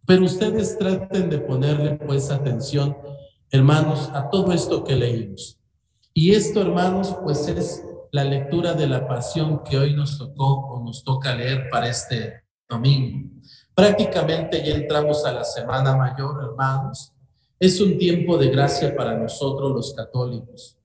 pero 0.07 0.23
ustedes 0.23 0.77
traten 0.77 1.29
de 1.29 1.37
ponerle 1.37 1.97
pues 1.97 2.31
atención, 2.31 2.95
hermanos, 3.51 4.09
a 4.13 4.29
todo 4.29 4.53
esto 4.53 4.85
que 4.85 4.95
leímos. 4.95 5.59
Y 6.13 6.33
esto, 6.33 6.61
hermanos, 6.61 7.13
pues 7.21 7.45
es 7.49 7.83
la 8.13 8.23
lectura 8.23 8.73
de 8.73 8.87
la 8.87 9.05
pasión 9.05 9.63
que 9.65 9.77
hoy 9.77 9.93
nos 9.93 10.17
tocó 10.17 10.61
o 10.69 10.81
nos 10.81 11.03
toca 11.03 11.35
leer 11.35 11.67
para 11.69 11.89
este 11.89 12.41
domingo. 12.69 13.29
Prácticamente 13.73 14.63
ya 14.65 14.75
entramos 14.75 15.25
a 15.25 15.31
la 15.31 15.43
Semana 15.43 15.95
Mayor, 15.95 16.43
hermanos. 16.43 17.13
Es 17.59 17.79
un 17.79 17.97
tiempo 17.97 18.37
de 18.37 18.49
gracia 18.49 18.95
para 18.95 19.17
nosotros 19.17 19.71
los 19.71 19.93
católicos. 19.93 20.77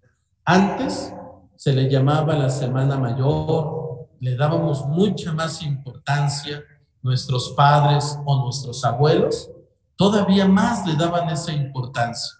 Antes 0.45 1.13
se 1.57 1.73
le 1.73 1.89
llamaba 1.89 2.35
la 2.35 2.51
Semana 2.51 2.99
Mayor, 2.99 4.09
le 4.21 4.37
dábamos 4.37 4.87
mucha 4.87 5.33
más 5.33 5.63
importancia 5.63 6.63
nuestros 7.03 7.51
padres 7.51 8.17
o 8.25 8.45
nuestros 8.45 8.85
abuelos, 8.85 9.51
todavía 9.97 10.47
más 10.47 10.87
le 10.87 10.95
daban 10.95 11.29
esa 11.29 11.53
importancia. 11.53 12.33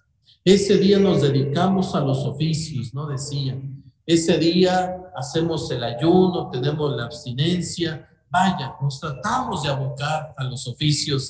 Ese 0.45 0.77
día 0.79 0.99
nos 0.99 1.23
dedicamos 1.23 1.95
a 1.95 2.01
los 2.01 2.25
oficios, 2.27 2.93
¿no? 2.95 3.07
Decían. 3.07 3.83
Ese 4.05 4.37
día 4.39 4.97
hacemos 5.15 5.71
el 5.71 5.85
ayuno, 5.85 6.51
tenemos 6.51 6.97
la 6.97 7.05
abstinencia. 7.05 8.09
Vaya, 8.33 8.75
nos 8.81 8.99
tratamos 8.99 9.63
de 9.63 9.69
abocar 9.69 10.33
a 10.39 10.45
los 10.45 10.67
oficios 10.67 11.29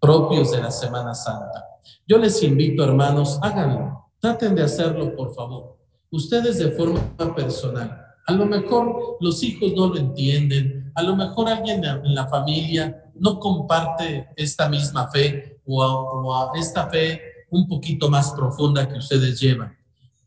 propios 0.00 0.50
de 0.52 0.62
la 0.62 0.70
Semana 0.70 1.14
Santa. 1.14 1.66
Yo 2.06 2.16
les 2.16 2.42
invito, 2.42 2.82
hermanos, 2.82 3.38
háganlo. 3.42 4.06
Traten 4.18 4.54
de 4.54 4.62
hacerlo, 4.62 5.14
por 5.14 5.34
favor. 5.34 5.76
Ustedes 6.10 6.58
de 6.58 6.70
forma 6.70 6.98
personal. 7.36 8.06
A 8.26 8.32
lo 8.32 8.46
mejor 8.46 9.18
los 9.20 9.42
hijos 9.42 9.74
no 9.76 9.88
lo 9.88 9.98
entienden, 9.98 10.90
a 10.94 11.02
lo 11.02 11.14
mejor 11.14 11.46
alguien 11.50 11.84
en 11.84 12.14
la 12.14 12.26
familia 12.26 13.04
no 13.16 13.38
comparte 13.38 14.30
esta 14.34 14.66
misma 14.66 15.10
fe 15.10 15.60
o, 15.66 16.52
esta 16.54 16.88
fe 16.88 17.20
un 17.50 17.68
poquito 17.68 18.08
más 18.08 18.30
profunda 18.30 18.88
que 18.88 18.96
ustedes 18.96 19.38
llevan. 19.38 19.76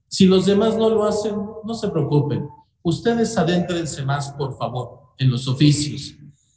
Si 0.06 0.28
los 0.28 0.46
demás 0.46 0.78
no 0.78 0.90
lo 0.92 1.06
hacen, 1.06 1.36
no 1.64 1.74
se 1.74 1.90
preocupen. 1.90 2.48
Ustedes 2.84 3.36
adéntrense 3.36 4.06
más, 4.06 4.32
por 4.34 4.56
favor, 4.58 5.03
en 5.18 5.30
los 5.30 5.48
oficios. 5.48 6.16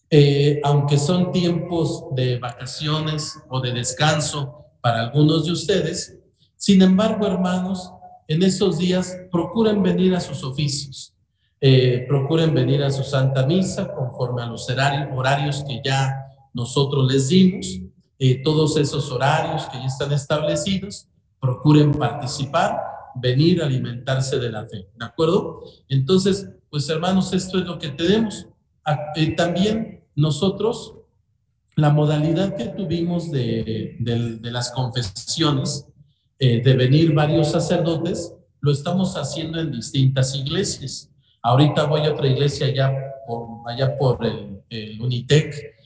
Eh, 0.08 0.60
aunque 0.62 0.98
son 0.98 1.32
tiempos 1.32 2.04
de 2.14 2.38
vacaciones 2.38 3.38
o 3.48 3.60
de 3.60 3.72
descanso 3.72 4.64
para 4.80 5.00
algunos 5.02 5.46
de 5.46 5.52
ustedes, 5.52 6.16
sin 6.56 6.80
embargo, 6.82 7.26
hermanos, 7.26 7.92
en 8.28 8.42
esos 8.42 8.78
días 8.78 9.16
procuren 9.30 9.82
venir 9.82 10.14
a 10.14 10.20
sus 10.20 10.42
oficios. 10.42 11.12
Eh, 11.60 12.04
procuren 12.06 12.52
venir 12.54 12.82
a 12.82 12.90
su 12.90 13.02
Santa 13.02 13.46
Misa 13.46 13.92
conforme 13.92 14.42
a 14.42 14.46
los 14.46 14.68
horarios 14.68 15.64
que 15.66 15.80
ya 15.84 16.14
nosotros 16.52 17.10
les 17.10 17.28
dimos. 17.28 17.66
Eh, 18.18 18.42
todos 18.42 18.76
esos 18.76 19.10
horarios 19.10 19.66
que 19.66 19.78
ya 19.78 19.86
están 19.86 20.12
establecidos, 20.12 21.06
procuren 21.40 21.92
participar, 21.92 22.80
venir 23.14 23.62
a 23.62 23.66
alimentarse 23.66 24.38
de 24.38 24.50
la 24.50 24.66
fe. 24.66 24.88
¿De 24.98 25.04
acuerdo? 25.04 25.62
Entonces, 25.88 26.48
pues 26.70 26.88
hermanos, 26.88 27.32
esto 27.32 27.58
es 27.58 27.66
lo 27.66 27.78
que 27.78 27.88
tenemos. 27.88 28.46
Eh, 29.16 29.34
también 29.36 30.04
nosotros, 30.14 30.94
la 31.74 31.90
modalidad 31.90 32.54
que 32.56 32.66
tuvimos 32.66 33.30
de, 33.30 33.96
las 34.42 34.70
confesiones, 34.72 35.86
de 36.38 36.76
venir 36.76 37.14
varios 37.14 37.50
sacerdotes, 37.50 38.32
lo 38.60 38.72
estamos 38.72 39.16
haciendo 39.16 39.60
en 39.60 39.72
distintas 39.72 40.34
iglesias. 40.34 41.10
Ahorita 41.42 41.84
voy 41.84 42.02
a 42.02 42.12
otra 42.12 42.28
iglesia 42.28 42.66
allá 42.66 42.92
por, 43.26 43.70
allá 43.70 43.96
por 43.96 44.18
el 44.24 45.00
Unitec, 45.00 45.76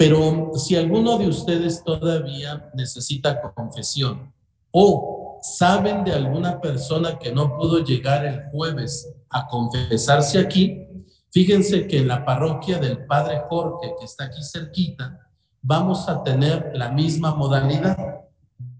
pero 0.00 0.52
si 0.54 0.76
alguno 0.76 1.18
de 1.18 1.28
ustedes 1.28 1.84
todavía 1.84 2.70
necesita 2.72 3.38
confesión 3.52 4.32
o 4.70 5.38
saben 5.42 6.04
de 6.04 6.12
alguna 6.12 6.58
persona 6.58 7.18
que 7.18 7.30
no 7.32 7.54
pudo 7.54 7.84
llegar 7.84 8.24
el 8.24 8.44
jueves 8.50 9.12
a 9.30 9.46
confesarse 9.46 10.38
aquí, 10.38 10.86
fíjense 11.30 11.86
que 11.86 11.98
en 11.98 12.08
la 12.08 12.24
parroquia 12.24 12.78
del 12.78 13.06
Padre 13.06 13.42
Jorge, 13.48 13.94
que 13.98 14.04
está 14.04 14.24
aquí 14.24 14.42
cerquita, 14.42 15.30
vamos 15.62 16.08
a 16.08 16.22
tener 16.22 16.72
la 16.74 16.90
misma 16.90 17.34
modalidad. 17.34 17.96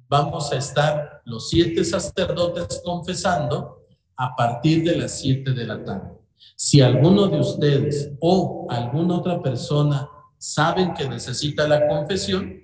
Vamos 0.09 0.53
a 0.53 0.57
estar 0.57 1.23
los 1.25 1.51
siete 1.51 1.85
sacerdotes 1.85 2.83
confesando 2.85 3.87
a 4.17 4.35
partir 4.35 4.85
de 4.85 4.97
las 4.97 5.21
siete 5.21 5.53
de 5.53 5.67
la 5.67 5.85
tarde. 5.85 6.11
Si 6.57 6.81
alguno 6.81 7.29
de 7.29 7.39
ustedes 7.39 8.13
o 8.21 8.67
alguna 8.69 9.19
otra 9.19 9.41
persona 9.41 10.09
saben 10.37 10.95
que 10.95 11.09
necesita 11.09 11.69
la 11.69 11.87
confesión, 11.87 12.61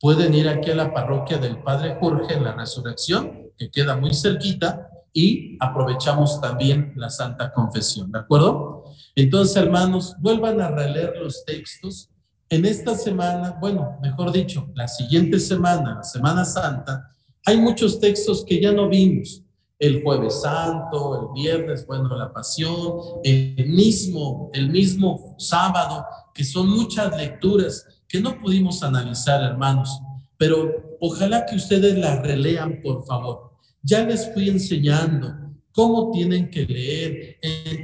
pueden 0.00 0.34
ir 0.34 0.48
aquí 0.48 0.70
a 0.70 0.74
la 0.74 0.92
parroquia 0.92 1.38
del 1.38 1.62
Padre 1.62 1.96
Jorge 2.00 2.34
en 2.34 2.44
la 2.44 2.52
Resurrección, 2.52 3.52
que 3.56 3.70
queda 3.70 3.96
muy 3.96 4.14
cerquita, 4.14 4.89
y 5.12 5.56
aprovechamos 5.60 6.40
también 6.40 6.92
la 6.96 7.10
Santa 7.10 7.52
Confesión, 7.52 8.10
¿de 8.12 8.20
acuerdo? 8.20 8.84
Entonces, 9.14 9.56
hermanos, 9.56 10.14
vuelvan 10.20 10.60
a 10.60 10.68
releer 10.68 11.14
los 11.20 11.44
textos. 11.44 12.10
En 12.48 12.64
esta 12.64 12.94
semana, 12.94 13.56
bueno, 13.60 13.98
mejor 14.02 14.32
dicho, 14.32 14.68
la 14.74 14.88
siguiente 14.88 15.38
semana, 15.38 15.96
la 15.96 16.02
Semana 16.02 16.44
Santa, 16.44 17.14
hay 17.44 17.56
muchos 17.56 18.00
textos 18.00 18.44
que 18.44 18.60
ya 18.60 18.72
no 18.72 18.88
vimos. 18.88 19.42
El 19.78 20.02
jueves 20.02 20.42
santo, 20.42 21.32
el 21.34 21.42
viernes, 21.42 21.86
bueno, 21.86 22.14
la 22.16 22.32
pasión, 22.32 23.20
el 23.24 23.66
mismo, 23.68 24.50
el 24.52 24.68
mismo 24.68 25.34
sábado, 25.38 26.04
que 26.34 26.44
son 26.44 26.68
muchas 26.68 27.16
lecturas 27.16 27.86
que 28.06 28.20
no 28.20 28.38
pudimos 28.38 28.82
analizar, 28.82 29.42
hermanos, 29.42 30.00
pero 30.36 30.96
ojalá 31.00 31.46
que 31.46 31.56
ustedes 31.56 31.96
las 31.96 32.20
relean, 32.22 32.80
por 32.82 33.06
favor. 33.06 33.49
Ya 33.82 34.04
les 34.04 34.32
fui 34.32 34.48
enseñando 34.48 35.34
cómo 35.72 36.10
tienen 36.10 36.50
que 36.50 36.64
leer, 36.64 37.38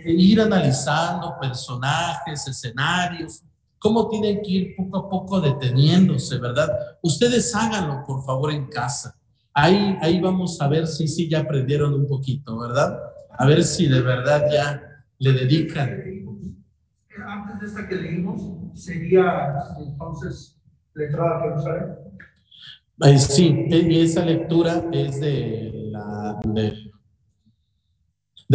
ir 0.07 0.41
analizando 0.41 1.37
personajes, 1.41 2.47
escenarios, 2.47 3.43
cómo 3.79 4.09
tienen 4.09 4.43
que 4.43 4.51
ir 4.51 4.77
poco 4.77 4.99
a 4.99 5.09
poco 5.09 5.41
deteniéndose, 5.41 6.39
¿verdad? 6.39 6.69
Ustedes 7.03 7.55
háganlo, 7.55 8.05
por 8.05 8.25
favor, 8.25 8.53
en 8.53 8.67
casa. 8.67 9.17
Ahí, 9.55 9.97
ahí 10.03 10.21
vamos 10.21 10.61
a 10.61 10.69
ver 10.69 10.87
si 10.87 11.09
sí 11.09 11.29
ya 11.29 11.41
aprendieron 11.41 11.95
un 11.95 12.07
poquito, 12.07 12.59
¿verdad? 12.59 12.99
A 13.31 13.47
ver 13.47 13.65
si 13.65 13.87
de 13.87 14.01
verdad 14.01 14.45
ya 14.53 14.83
le 15.19 15.33
dedican. 15.33 15.89
Antes 17.27 17.61
de 17.61 17.67
esta 17.67 17.89
que 17.89 17.97
leímos, 17.97 18.43
sería 18.75 19.55
entonces 19.79 20.59
la 20.95 21.05
entrada 21.05 21.39
a 21.39 21.43
Jerusalén. 21.43 23.19
sí, 23.19 23.67
y 23.71 24.01
esa 24.01 24.25
lectura 24.25 24.85
es 24.93 25.21
de 25.21 25.86
de, 26.45 26.91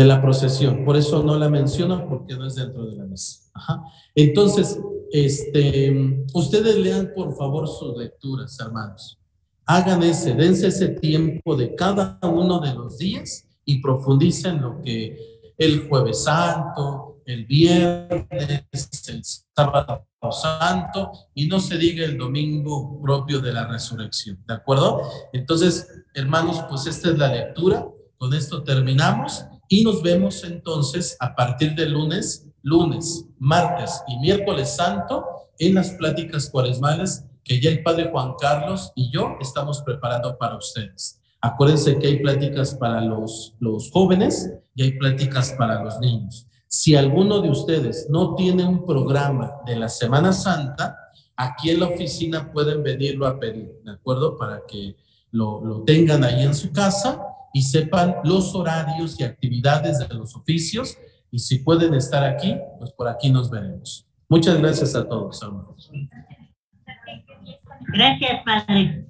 la 0.05 0.21
procesión. 0.21 0.85
Por 0.85 0.97
eso 0.97 1.23
no 1.23 1.37
la 1.37 1.49
menciono 1.49 2.07
porque 2.07 2.35
no 2.35 2.47
es 2.47 2.55
dentro 2.55 2.85
de 2.85 2.95
la 2.95 3.05
mesa. 3.05 3.49
Ajá. 3.53 3.83
Entonces, 4.15 4.79
este, 5.11 6.25
ustedes 6.33 6.77
lean 6.77 7.11
por 7.15 7.35
favor 7.35 7.67
sus 7.67 7.97
lecturas, 7.97 8.57
hermanos. 8.59 9.17
Hagan 9.65 10.03
ese, 10.03 10.33
dense 10.33 10.67
ese 10.67 10.89
tiempo 10.89 11.55
de 11.55 11.75
cada 11.75 12.19
uno 12.23 12.59
de 12.59 12.73
los 12.73 12.97
días 12.97 13.47
y 13.65 13.81
profundicen 13.81 14.61
lo 14.61 14.81
que 14.81 15.53
el 15.57 15.87
jueves 15.87 16.23
santo, 16.23 17.21
el 17.25 17.45
viernes, 17.45 19.07
el 19.07 19.21
sábado 19.23 20.05
santo 20.29 21.11
y 21.33 21.47
no 21.47 21.59
se 21.59 21.77
diga 21.77 22.05
el 22.05 22.17
domingo 22.17 23.01
propio 23.01 23.39
de 23.39 23.53
la 23.53 23.67
resurrección, 23.67 24.37
¿de 24.47 24.53
acuerdo? 24.53 25.01
Entonces, 25.33 26.00
hermanos, 26.13 26.63
pues 26.69 26.87
esta 26.87 27.09
es 27.09 27.17
la 27.17 27.27
lectura, 27.27 27.87
con 28.17 28.33
esto 28.33 28.63
terminamos 28.63 29.45
y 29.67 29.83
nos 29.83 30.01
vemos 30.01 30.43
entonces 30.43 31.15
a 31.19 31.35
partir 31.35 31.73
del 31.75 31.93
lunes, 31.93 32.47
lunes, 32.61 33.25
martes 33.39 34.01
y 34.07 34.17
miércoles 34.19 34.75
santo 34.75 35.25
en 35.57 35.75
las 35.75 35.91
pláticas 35.91 36.49
cuaresmales 36.49 37.25
que 37.43 37.59
ya 37.59 37.69
el 37.69 37.83
Padre 37.83 38.09
Juan 38.11 38.33
Carlos 38.39 38.91
y 38.95 39.11
yo 39.11 39.37
estamos 39.39 39.81
preparando 39.81 40.37
para 40.37 40.57
ustedes. 40.57 41.19
Acuérdense 41.41 41.97
que 41.97 42.07
hay 42.07 42.19
pláticas 42.19 42.75
para 42.75 43.01
los, 43.01 43.55
los 43.59 43.89
jóvenes 43.89 44.51
y 44.75 44.83
hay 44.83 44.91
pláticas 44.97 45.53
para 45.57 45.83
los 45.83 45.99
niños. 45.99 46.45
Si 46.67 46.95
alguno 46.95 47.41
de 47.41 47.49
ustedes 47.49 48.07
no 48.09 48.35
tiene 48.35 48.63
un 48.63 48.85
programa 48.85 49.55
de 49.65 49.75
la 49.75 49.89
Semana 49.89 50.31
Santa, 50.33 50.95
aquí 51.35 51.71
en 51.71 51.79
la 51.79 51.87
oficina 51.87 52.51
pueden 52.51 52.83
venirlo 52.83 53.25
a 53.25 53.39
pedir, 53.39 53.81
¿de 53.83 53.91
acuerdo? 53.91 54.37
Para 54.37 54.61
que 54.67 54.95
lo, 55.31 55.63
lo 55.63 55.83
tengan 55.83 56.23
ahí 56.23 56.43
en 56.43 56.53
su 56.53 56.71
casa 56.71 57.21
y 57.53 57.61
sepan 57.61 58.15
los 58.23 58.55
horarios 58.55 59.19
y 59.19 59.23
actividades 59.23 59.99
de 59.99 60.13
los 60.13 60.35
oficios. 60.35 60.97
Y 61.31 61.39
si 61.39 61.59
pueden 61.59 61.93
estar 61.93 62.23
aquí, 62.23 62.55
pues 62.79 62.91
por 62.91 63.07
aquí 63.07 63.29
nos 63.29 63.49
veremos. 63.49 64.05
Muchas 64.29 64.57
gracias 64.59 64.95
a 64.95 65.07
todos, 65.07 65.41
hermanos. 65.41 65.91
Gracias, 67.93 68.43
Padre. 68.45 69.05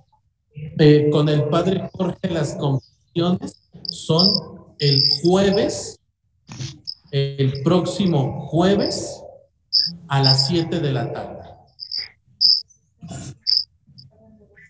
Eh, 0.79 1.09
con 1.11 1.29
el 1.29 1.43
Padre 1.45 1.89
Jorge, 1.93 2.29
las 2.29 2.55
confesiones 2.55 3.69
son 3.89 4.75
el 4.79 5.03
jueves 5.21 6.01
el 7.11 7.61
próximo 7.63 8.47
jueves 8.47 9.21
a 10.07 10.21
las 10.21 10.47
7 10.47 10.79
de 10.79 10.93
la 10.93 11.11
tarde. 11.11 11.41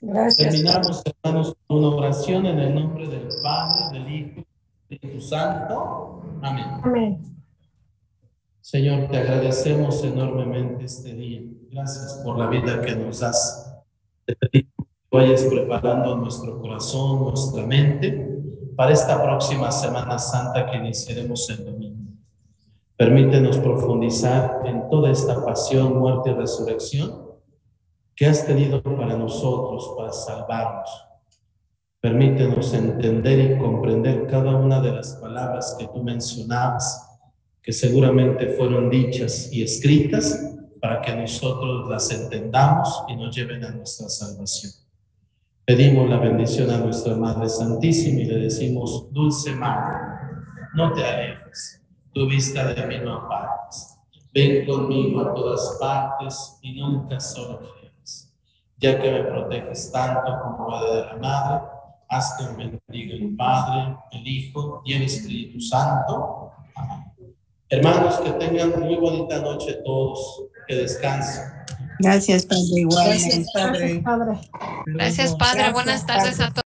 Gracias. 0.02 0.50
Terminamos, 0.50 1.04
hermanos, 1.06 1.56
con 1.68 1.78
una 1.78 1.96
oración 1.96 2.48
en 2.48 2.58
el 2.58 2.74
nombre 2.74 3.08
del 3.08 3.28
Padre, 3.44 4.00
del 4.00 4.12
Hijo 4.12 4.36
del 4.36 4.46
Espíritu 4.98 5.22
Santo. 5.22 6.24
Amén. 6.42 6.66
Amén. 6.84 7.22
Señor, 8.62 9.10
te 9.10 9.18
agradecemos 9.18 10.04
enormemente 10.04 10.86
este 10.86 11.14
día. 11.14 11.42
Gracias 11.70 12.20
por 12.26 12.40
la 12.40 12.48
vida 12.48 12.82
que 12.82 12.96
nos 12.96 13.20
das. 13.20 13.80
Te 14.26 14.36
pedimos 14.36 14.74
que 14.78 15.18
vayas 15.18 15.44
preparando 15.44 16.16
nuestro 16.16 16.60
corazón, 16.60 17.26
nuestra 17.26 17.64
mente, 17.66 18.42
para 18.76 18.94
esta 18.94 19.22
próxima 19.22 19.72
Semana 19.72 20.18
Santa 20.18 20.66
que 20.66 20.78
iniciaremos 20.78 21.48
el 21.52 21.64
domingo. 21.64 22.12
Permítenos 22.98 23.58
profundizar 23.60 24.62
en 24.66 24.90
toda 24.90 25.12
esta 25.12 25.46
pasión, 25.46 26.00
muerte 26.00 26.32
y 26.32 26.34
resurrección 26.34 27.31
que 28.22 28.28
has 28.28 28.46
tenido 28.46 28.84
para 28.84 29.18
nosotros, 29.18 29.96
para 29.98 30.14
salvarnos. 30.14 31.08
Permítenos 32.00 32.72
entender 32.72 33.40
y 33.40 33.58
comprender 33.58 34.28
cada 34.28 34.56
una 34.56 34.80
de 34.80 34.92
las 34.92 35.16
palabras 35.16 35.76
que 35.80 35.88
tú 35.88 36.04
mencionabas, 36.04 37.20
que 37.64 37.74
seguramente 37.74 38.50
fueron 38.50 38.92
dichas 38.92 39.52
y 39.52 39.64
escritas 39.64 40.40
para 40.80 41.02
que 41.02 41.16
nosotros 41.16 41.90
las 41.90 42.12
entendamos 42.12 43.06
y 43.08 43.16
nos 43.16 43.36
lleven 43.36 43.64
a 43.64 43.72
nuestra 43.72 44.08
salvación. 44.08 44.72
Pedimos 45.66 46.08
la 46.08 46.20
bendición 46.20 46.70
a 46.70 46.78
nuestra 46.78 47.16
Madre 47.16 47.50
Santísima 47.50 48.20
y 48.20 48.26
le 48.26 48.36
decimos, 48.36 49.12
dulce 49.12 49.56
Madre, 49.56 49.98
no 50.76 50.94
te 50.94 51.04
alejes 51.04 51.82
tu 52.14 52.30
vista 52.30 52.72
de 52.72 52.86
mí 52.86 52.98
no 53.04 53.16
apartes. 53.16 53.98
Ven 54.32 54.64
conmigo 54.68 55.22
a 55.22 55.34
todas 55.34 55.76
partes 55.80 56.60
y 56.62 56.80
nunca 56.80 57.20
solo. 57.20 57.81
Ya 58.82 59.00
que 59.00 59.12
me 59.12 59.24
proteges 59.24 59.92
tanto 59.92 60.40
como 60.42 60.68
Madre 60.68 60.96
de 60.96 61.06
la 61.06 61.16
Madre, 61.18 61.62
haz 62.10 62.36
que 62.38 62.44
me 62.58 62.80
bendiga 62.90 63.16
el 63.16 63.36
Padre, 63.38 63.96
el 64.12 64.28
Hijo 64.28 64.82
y 64.84 64.94
el 64.94 65.04
Espíritu 65.04 65.62
Santo. 65.62 66.52
Amén. 66.76 67.12
Hermanos, 67.70 68.20
que 68.20 68.32
tengan 68.32 68.78
muy 68.82 68.96
bonita 68.96 69.40
noche 69.40 69.80
todos, 69.86 70.44
que 70.68 70.76
descansen. 70.76 71.44
Gracias, 72.00 72.46
Padre. 72.46 72.64
Igual. 72.72 73.08
Gracias, 73.08 73.52
Padre. 73.54 74.04
Gracias, 74.88 75.36
Padre. 75.36 75.72
Buenas 75.72 76.06
tardes 76.06 76.40
a 76.40 76.52
todos. 76.52 76.54